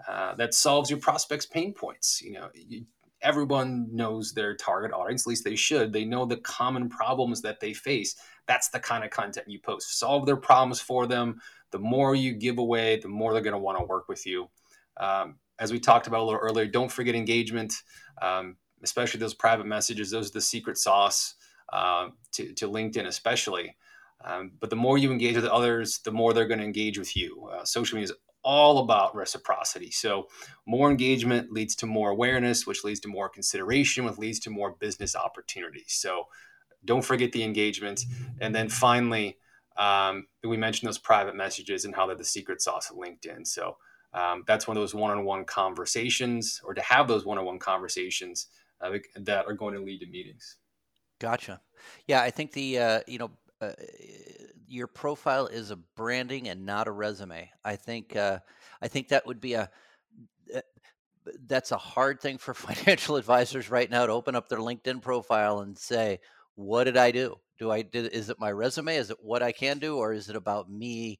uh, 0.06 0.34
that 0.36 0.54
solves 0.54 0.90
your 0.90 1.00
prospects 1.00 1.46
pain 1.46 1.74
points. 1.74 2.22
You 2.22 2.32
know 2.32 2.48
you, 2.54 2.84
everyone 3.22 3.88
knows 3.92 4.32
their 4.32 4.54
target 4.54 4.92
audience, 4.92 5.22
at 5.22 5.28
least 5.28 5.44
they 5.44 5.56
should. 5.56 5.92
They 5.92 6.04
know 6.04 6.24
the 6.24 6.36
common 6.38 6.88
problems 6.88 7.42
that 7.42 7.60
they 7.60 7.72
face. 7.72 8.16
That's 8.46 8.68
the 8.68 8.80
kind 8.80 9.04
of 9.04 9.10
content 9.10 9.48
you 9.48 9.58
post. 9.58 9.98
Solve 9.98 10.26
their 10.26 10.36
problems 10.36 10.80
for 10.80 11.06
them. 11.06 11.40
The 11.70 11.78
more 11.78 12.14
you 12.14 12.32
give 12.32 12.58
away, 12.58 12.98
the 13.00 13.08
more 13.08 13.32
they're 13.32 13.42
going 13.42 13.52
to 13.52 13.58
want 13.58 13.78
to 13.78 13.84
work 13.84 14.08
with 14.08 14.26
you. 14.26 14.48
Um, 14.96 15.36
as 15.58 15.72
we 15.72 15.80
talked 15.80 16.06
about 16.06 16.20
a 16.20 16.24
little 16.24 16.40
earlier, 16.40 16.66
don't 16.66 16.90
forget 16.90 17.14
engagement, 17.14 17.74
um, 18.22 18.56
especially 18.82 19.20
those 19.20 19.34
private 19.34 19.66
messages. 19.66 20.10
Those 20.10 20.30
are 20.30 20.34
the 20.34 20.40
secret 20.40 20.78
sauce 20.78 21.34
uh, 21.72 22.08
to, 22.32 22.52
to, 22.54 22.68
LinkedIn, 22.68 23.06
especially. 23.06 23.76
Um, 24.24 24.52
but 24.60 24.70
the 24.70 24.76
more 24.76 24.98
you 24.98 25.12
engage 25.12 25.36
with 25.36 25.44
others, 25.44 26.00
the 26.04 26.12
more 26.12 26.32
they're 26.32 26.46
going 26.46 26.60
to 26.60 26.64
engage 26.64 26.98
with 26.98 27.16
you. 27.16 27.50
Uh, 27.52 27.64
social 27.64 27.96
media 27.96 28.12
is 28.12 28.18
all 28.48 28.78
about 28.78 29.14
reciprocity. 29.14 29.90
So, 29.90 30.28
more 30.64 30.90
engagement 30.90 31.52
leads 31.52 31.76
to 31.76 31.86
more 31.86 32.08
awareness, 32.08 32.66
which 32.66 32.82
leads 32.82 32.98
to 33.00 33.08
more 33.08 33.28
consideration, 33.28 34.06
which 34.06 34.16
leads 34.16 34.38
to 34.40 34.50
more 34.50 34.74
business 34.80 35.14
opportunities. 35.14 35.92
So, 35.92 36.28
don't 36.82 37.04
forget 37.04 37.32
the 37.32 37.44
engagement. 37.44 38.06
And 38.40 38.54
then 38.54 38.70
finally, 38.70 39.36
um, 39.76 40.26
we 40.42 40.56
mentioned 40.56 40.88
those 40.88 40.96
private 40.96 41.36
messages 41.36 41.84
and 41.84 41.94
how 41.94 42.06
they're 42.06 42.16
the 42.16 42.24
secret 42.24 42.62
sauce 42.62 42.90
of 42.90 42.96
LinkedIn. 42.96 43.46
So, 43.46 43.76
um, 44.14 44.44
that's 44.46 44.66
one 44.66 44.78
of 44.78 44.80
those 44.80 44.94
one 44.94 45.10
on 45.10 45.26
one 45.26 45.44
conversations, 45.44 46.62
or 46.64 46.72
to 46.72 46.80
have 46.80 47.06
those 47.06 47.26
one 47.26 47.36
on 47.36 47.44
one 47.44 47.58
conversations 47.58 48.46
uh, 48.80 48.96
that 49.16 49.44
are 49.44 49.52
going 49.52 49.74
to 49.74 49.80
lead 49.80 50.00
to 50.00 50.06
meetings. 50.06 50.56
Gotcha. 51.20 51.60
Yeah, 52.06 52.22
I 52.22 52.30
think 52.30 52.52
the, 52.52 52.78
uh, 52.78 53.00
you 53.06 53.18
know, 53.18 53.30
uh, 53.60 53.72
your 54.66 54.86
profile 54.86 55.46
is 55.46 55.70
a 55.70 55.76
branding 55.76 56.48
and 56.48 56.64
not 56.66 56.88
a 56.88 56.92
resume. 56.92 57.50
I 57.64 57.76
think 57.76 58.16
uh, 58.16 58.38
I 58.82 58.88
think 58.88 59.08
that 59.08 59.26
would 59.26 59.40
be 59.40 59.54
a 59.54 59.70
uh, 60.54 60.60
that's 61.46 61.72
a 61.72 61.76
hard 61.78 62.20
thing 62.20 62.38
for 62.38 62.54
financial 62.54 63.16
advisors 63.16 63.70
right 63.70 63.90
now 63.90 64.06
to 64.06 64.12
open 64.12 64.34
up 64.34 64.48
their 64.48 64.58
LinkedIn 64.58 65.02
profile 65.02 65.60
and 65.60 65.76
say, 65.76 66.20
"What 66.54 66.84
did 66.84 66.96
I 66.96 67.10
do? 67.10 67.36
Do 67.58 67.70
I 67.70 67.82
did 67.82 68.12
is 68.12 68.30
it 68.30 68.40
my 68.40 68.52
resume? 68.52 68.96
Is 68.96 69.10
it 69.10 69.18
what 69.22 69.42
I 69.42 69.52
can 69.52 69.78
do, 69.78 69.96
or 69.98 70.12
is 70.12 70.28
it 70.28 70.36
about 70.36 70.70
me 70.70 71.18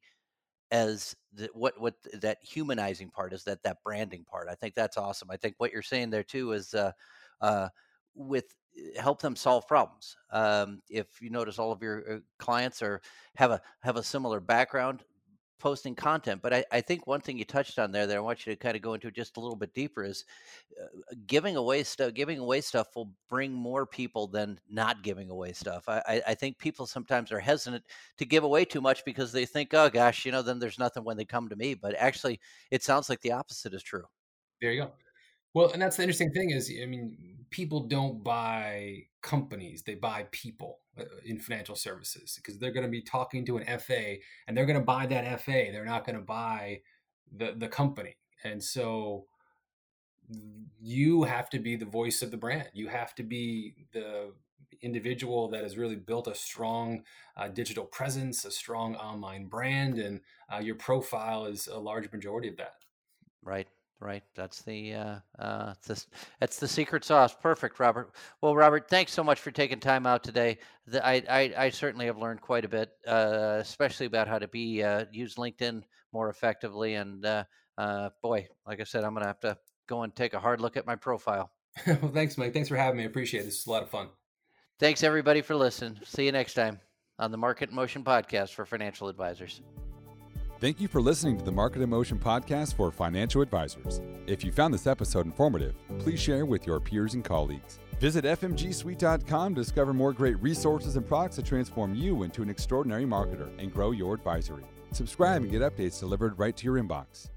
as 0.71 1.15
the, 1.33 1.49
what 1.53 1.79
what 1.79 1.95
that 2.21 2.39
humanizing 2.43 3.09
part 3.11 3.33
is 3.33 3.43
that 3.45 3.63
that 3.63 3.83
branding 3.83 4.25
part?" 4.25 4.47
I 4.49 4.55
think 4.55 4.75
that's 4.75 4.97
awesome. 4.97 5.29
I 5.31 5.37
think 5.37 5.55
what 5.57 5.71
you're 5.73 5.81
saying 5.81 6.09
there 6.11 6.23
too 6.23 6.53
is 6.53 6.73
uh, 6.73 6.91
uh, 7.41 7.69
with 8.15 8.45
help 8.97 9.21
them 9.21 9.35
solve 9.35 9.67
problems. 9.67 10.15
Um, 10.31 10.81
if 10.89 11.21
you 11.21 11.29
notice 11.29 11.59
all 11.59 11.71
of 11.71 11.81
your 11.81 12.11
uh, 12.11 12.17
clients 12.37 12.81
are 12.81 13.01
have 13.35 13.51
a 13.51 13.61
have 13.81 13.97
a 13.97 14.03
similar 14.03 14.39
background 14.39 15.03
posting 15.59 15.93
content, 15.93 16.41
but 16.41 16.53
I, 16.53 16.63
I 16.71 16.79
think 16.79 17.05
one 17.05 17.19
thing 17.19 17.37
you 17.37 17.43
touched 17.43 17.79
on 17.79 17.91
there 17.91 18.07
that 18.07 18.15
I 18.15 18.21
want 18.21 18.45
you 18.45 18.53
to 18.53 18.57
kind 18.57 18.77
of 18.77 18.81
go 18.81 18.93
into 18.93 19.11
just 19.11 19.35
a 19.35 19.41
little 19.41 19.57
bit 19.57 19.73
deeper 19.73 20.03
is 20.03 20.23
uh, 20.81 20.85
giving 21.27 21.57
away 21.57 21.83
stuff. 21.83 22.13
Giving 22.13 22.39
away 22.39 22.61
stuff 22.61 22.87
will 22.95 23.11
bring 23.29 23.51
more 23.51 23.85
people 23.85 24.27
than 24.27 24.59
not 24.69 25.03
giving 25.03 25.29
away 25.29 25.51
stuff. 25.51 25.83
I, 25.87 26.21
I 26.25 26.33
think 26.33 26.57
people 26.57 26.85
sometimes 26.85 27.31
are 27.31 27.39
hesitant 27.39 27.83
to 28.17 28.25
give 28.25 28.43
away 28.43 28.63
too 28.65 28.81
much 28.81 29.03
because 29.03 29.31
they 29.31 29.45
think, 29.45 29.73
oh 29.73 29.89
gosh, 29.89 30.25
you 30.25 30.31
know, 30.31 30.41
then 30.41 30.59
there's 30.59 30.79
nothing 30.79 31.03
when 31.03 31.17
they 31.17 31.25
come 31.25 31.49
to 31.49 31.55
me. 31.55 31.73
But 31.73 31.95
actually, 31.97 32.39
it 32.71 32.83
sounds 32.83 33.09
like 33.09 33.21
the 33.21 33.33
opposite 33.33 33.73
is 33.73 33.83
true. 33.83 34.05
There 34.61 34.71
you 34.71 34.83
go. 34.83 34.91
Well, 35.53 35.71
and 35.71 35.81
that's 35.81 35.97
the 35.97 36.03
interesting 36.03 36.31
thing 36.31 36.51
is, 36.51 36.71
I 36.81 36.85
mean, 36.85 37.17
people 37.49 37.81
don't 37.87 38.23
buy 38.23 39.03
companies; 39.21 39.83
they 39.83 39.95
buy 39.95 40.27
people 40.31 40.79
uh, 40.97 41.03
in 41.25 41.39
financial 41.39 41.75
services 41.75 42.35
because 42.37 42.59
they're 42.59 42.71
going 42.71 42.85
to 42.85 42.91
be 42.91 43.01
talking 43.01 43.45
to 43.45 43.57
an 43.57 43.79
FA 43.79 44.17
and 44.47 44.55
they're 44.55 44.65
going 44.65 44.79
to 44.79 44.85
buy 44.85 45.05
that 45.07 45.41
FA. 45.41 45.69
They're 45.71 45.85
not 45.85 46.05
going 46.05 46.17
to 46.17 46.21
buy 46.23 46.81
the 47.35 47.53
the 47.57 47.67
company, 47.67 48.17
and 48.43 48.63
so 48.63 49.25
you 50.79 51.23
have 51.23 51.49
to 51.49 51.59
be 51.59 51.75
the 51.75 51.85
voice 51.85 52.21
of 52.21 52.31
the 52.31 52.37
brand. 52.37 52.69
You 52.73 52.87
have 52.87 53.15
to 53.15 53.23
be 53.23 53.73
the 53.93 54.33
individual 54.81 55.49
that 55.49 55.63
has 55.63 55.77
really 55.77 55.95
built 55.95 56.27
a 56.27 56.35
strong 56.35 57.03
uh, 57.35 57.47
digital 57.47 57.85
presence, 57.85 58.45
a 58.45 58.51
strong 58.51 58.95
online 58.95 59.47
brand, 59.47 59.97
and 59.97 60.21
uh, 60.53 60.59
your 60.59 60.75
profile 60.75 61.45
is 61.45 61.67
a 61.67 61.77
large 61.77 62.11
majority 62.11 62.47
of 62.47 62.57
that. 62.57 62.75
Right. 63.43 63.67
Right. 64.01 64.23
That's 64.33 64.61
the 64.61 64.93
uh, 64.93 65.15
uh, 65.39 65.73
this, 65.85 66.07
that's 66.39 66.57
the 66.57 66.69
secret 66.69 67.03
sauce. 67.03 67.35
Perfect, 67.35 67.79
Robert. 67.81 68.11
Well, 68.41 68.55
Robert, 68.55 68.89
thanks 68.89 69.11
so 69.11 69.25
much 69.25 69.41
for 69.41 69.51
taking 69.51 69.79
time 69.79 70.05
out 70.05 70.23
today. 70.23 70.59
The, 70.87 71.05
I, 71.05 71.21
I, 71.29 71.53
I 71.57 71.69
certainly 71.69 72.05
have 72.05 72.17
learned 72.17 72.39
quite 72.39 72.63
a 72.63 72.69
bit, 72.69 72.91
uh, 73.05 73.57
especially 73.59 74.05
about 74.05 74.29
how 74.29 74.39
to 74.39 74.47
be 74.47 74.81
uh, 74.83 75.03
use 75.11 75.35
LinkedIn 75.35 75.83
more 76.13 76.29
effectively. 76.29 76.93
And 76.93 77.25
uh, 77.25 77.43
uh, 77.77 78.11
boy, 78.23 78.47
like 78.65 78.79
I 78.79 78.85
said, 78.85 79.03
I'm 79.03 79.13
going 79.13 79.23
to 79.23 79.27
have 79.27 79.41
to 79.41 79.57
go 79.87 80.03
and 80.03 80.15
take 80.15 80.33
a 80.33 80.39
hard 80.39 80.61
look 80.61 80.77
at 80.77 80.85
my 80.85 80.95
profile. 80.95 81.51
well, 81.87 82.11
thanks, 82.13 82.37
Mike. 82.37 82.53
Thanks 82.53 82.69
for 82.69 82.77
having 82.77 82.97
me. 82.97 83.03
I 83.03 83.07
appreciate 83.07 83.41
it. 83.41 83.45
This 83.45 83.59
is 83.59 83.67
a 83.67 83.71
lot 83.71 83.83
of 83.83 83.89
fun. 83.89 84.07
Thanks 84.79 85.03
everybody 85.03 85.41
for 85.41 85.55
listening. 85.55 85.99
See 86.05 86.25
you 86.25 86.31
next 86.31 86.53
time 86.53 86.79
on 87.17 87.31
the 87.31 87.37
Market 87.37 87.71
Motion 87.73 88.05
podcast 88.05 88.51
for 88.53 88.65
financial 88.65 89.09
advisors. 89.09 89.61
Thank 90.59 90.81
you 90.81 90.89
for 90.89 91.01
listening 91.01 91.37
to 91.37 91.45
the 91.45 91.53
Market 91.53 91.81
in 91.81 91.89
Motion 91.89 92.19
podcast 92.19 92.73
for 92.73 92.91
financial 92.91 93.41
advisors. 93.41 94.01
If 94.27 94.43
you 94.43 94.51
found 94.51 94.73
this 94.73 94.87
episode 94.87 95.25
informative, 95.25 95.73
please 95.99 96.19
share 96.19 96.45
with 96.45 96.67
your 96.67 96.81
peers 96.81 97.13
and 97.13 97.23
colleagues. 97.23 97.79
Visit 98.01 98.25
fmgsuite.com 98.25 99.55
to 99.55 99.61
discover 99.61 99.93
more 99.93 100.11
great 100.11 100.37
resources 100.41 100.97
and 100.97 101.07
products 101.07 101.37
to 101.37 101.43
transform 101.43 101.95
you 101.95 102.23
into 102.23 102.41
an 102.41 102.49
extraordinary 102.49 103.05
marketer 103.05 103.49
and 103.57 103.73
grow 103.73 103.91
your 103.91 104.13
advisory. 104.13 104.65
Subscribe 104.91 105.43
and 105.43 105.51
get 105.51 105.61
updates 105.61 105.97
delivered 105.97 106.37
right 106.37 106.57
to 106.57 106.65
your 106.65 106.75
inbox. 106.75 107.29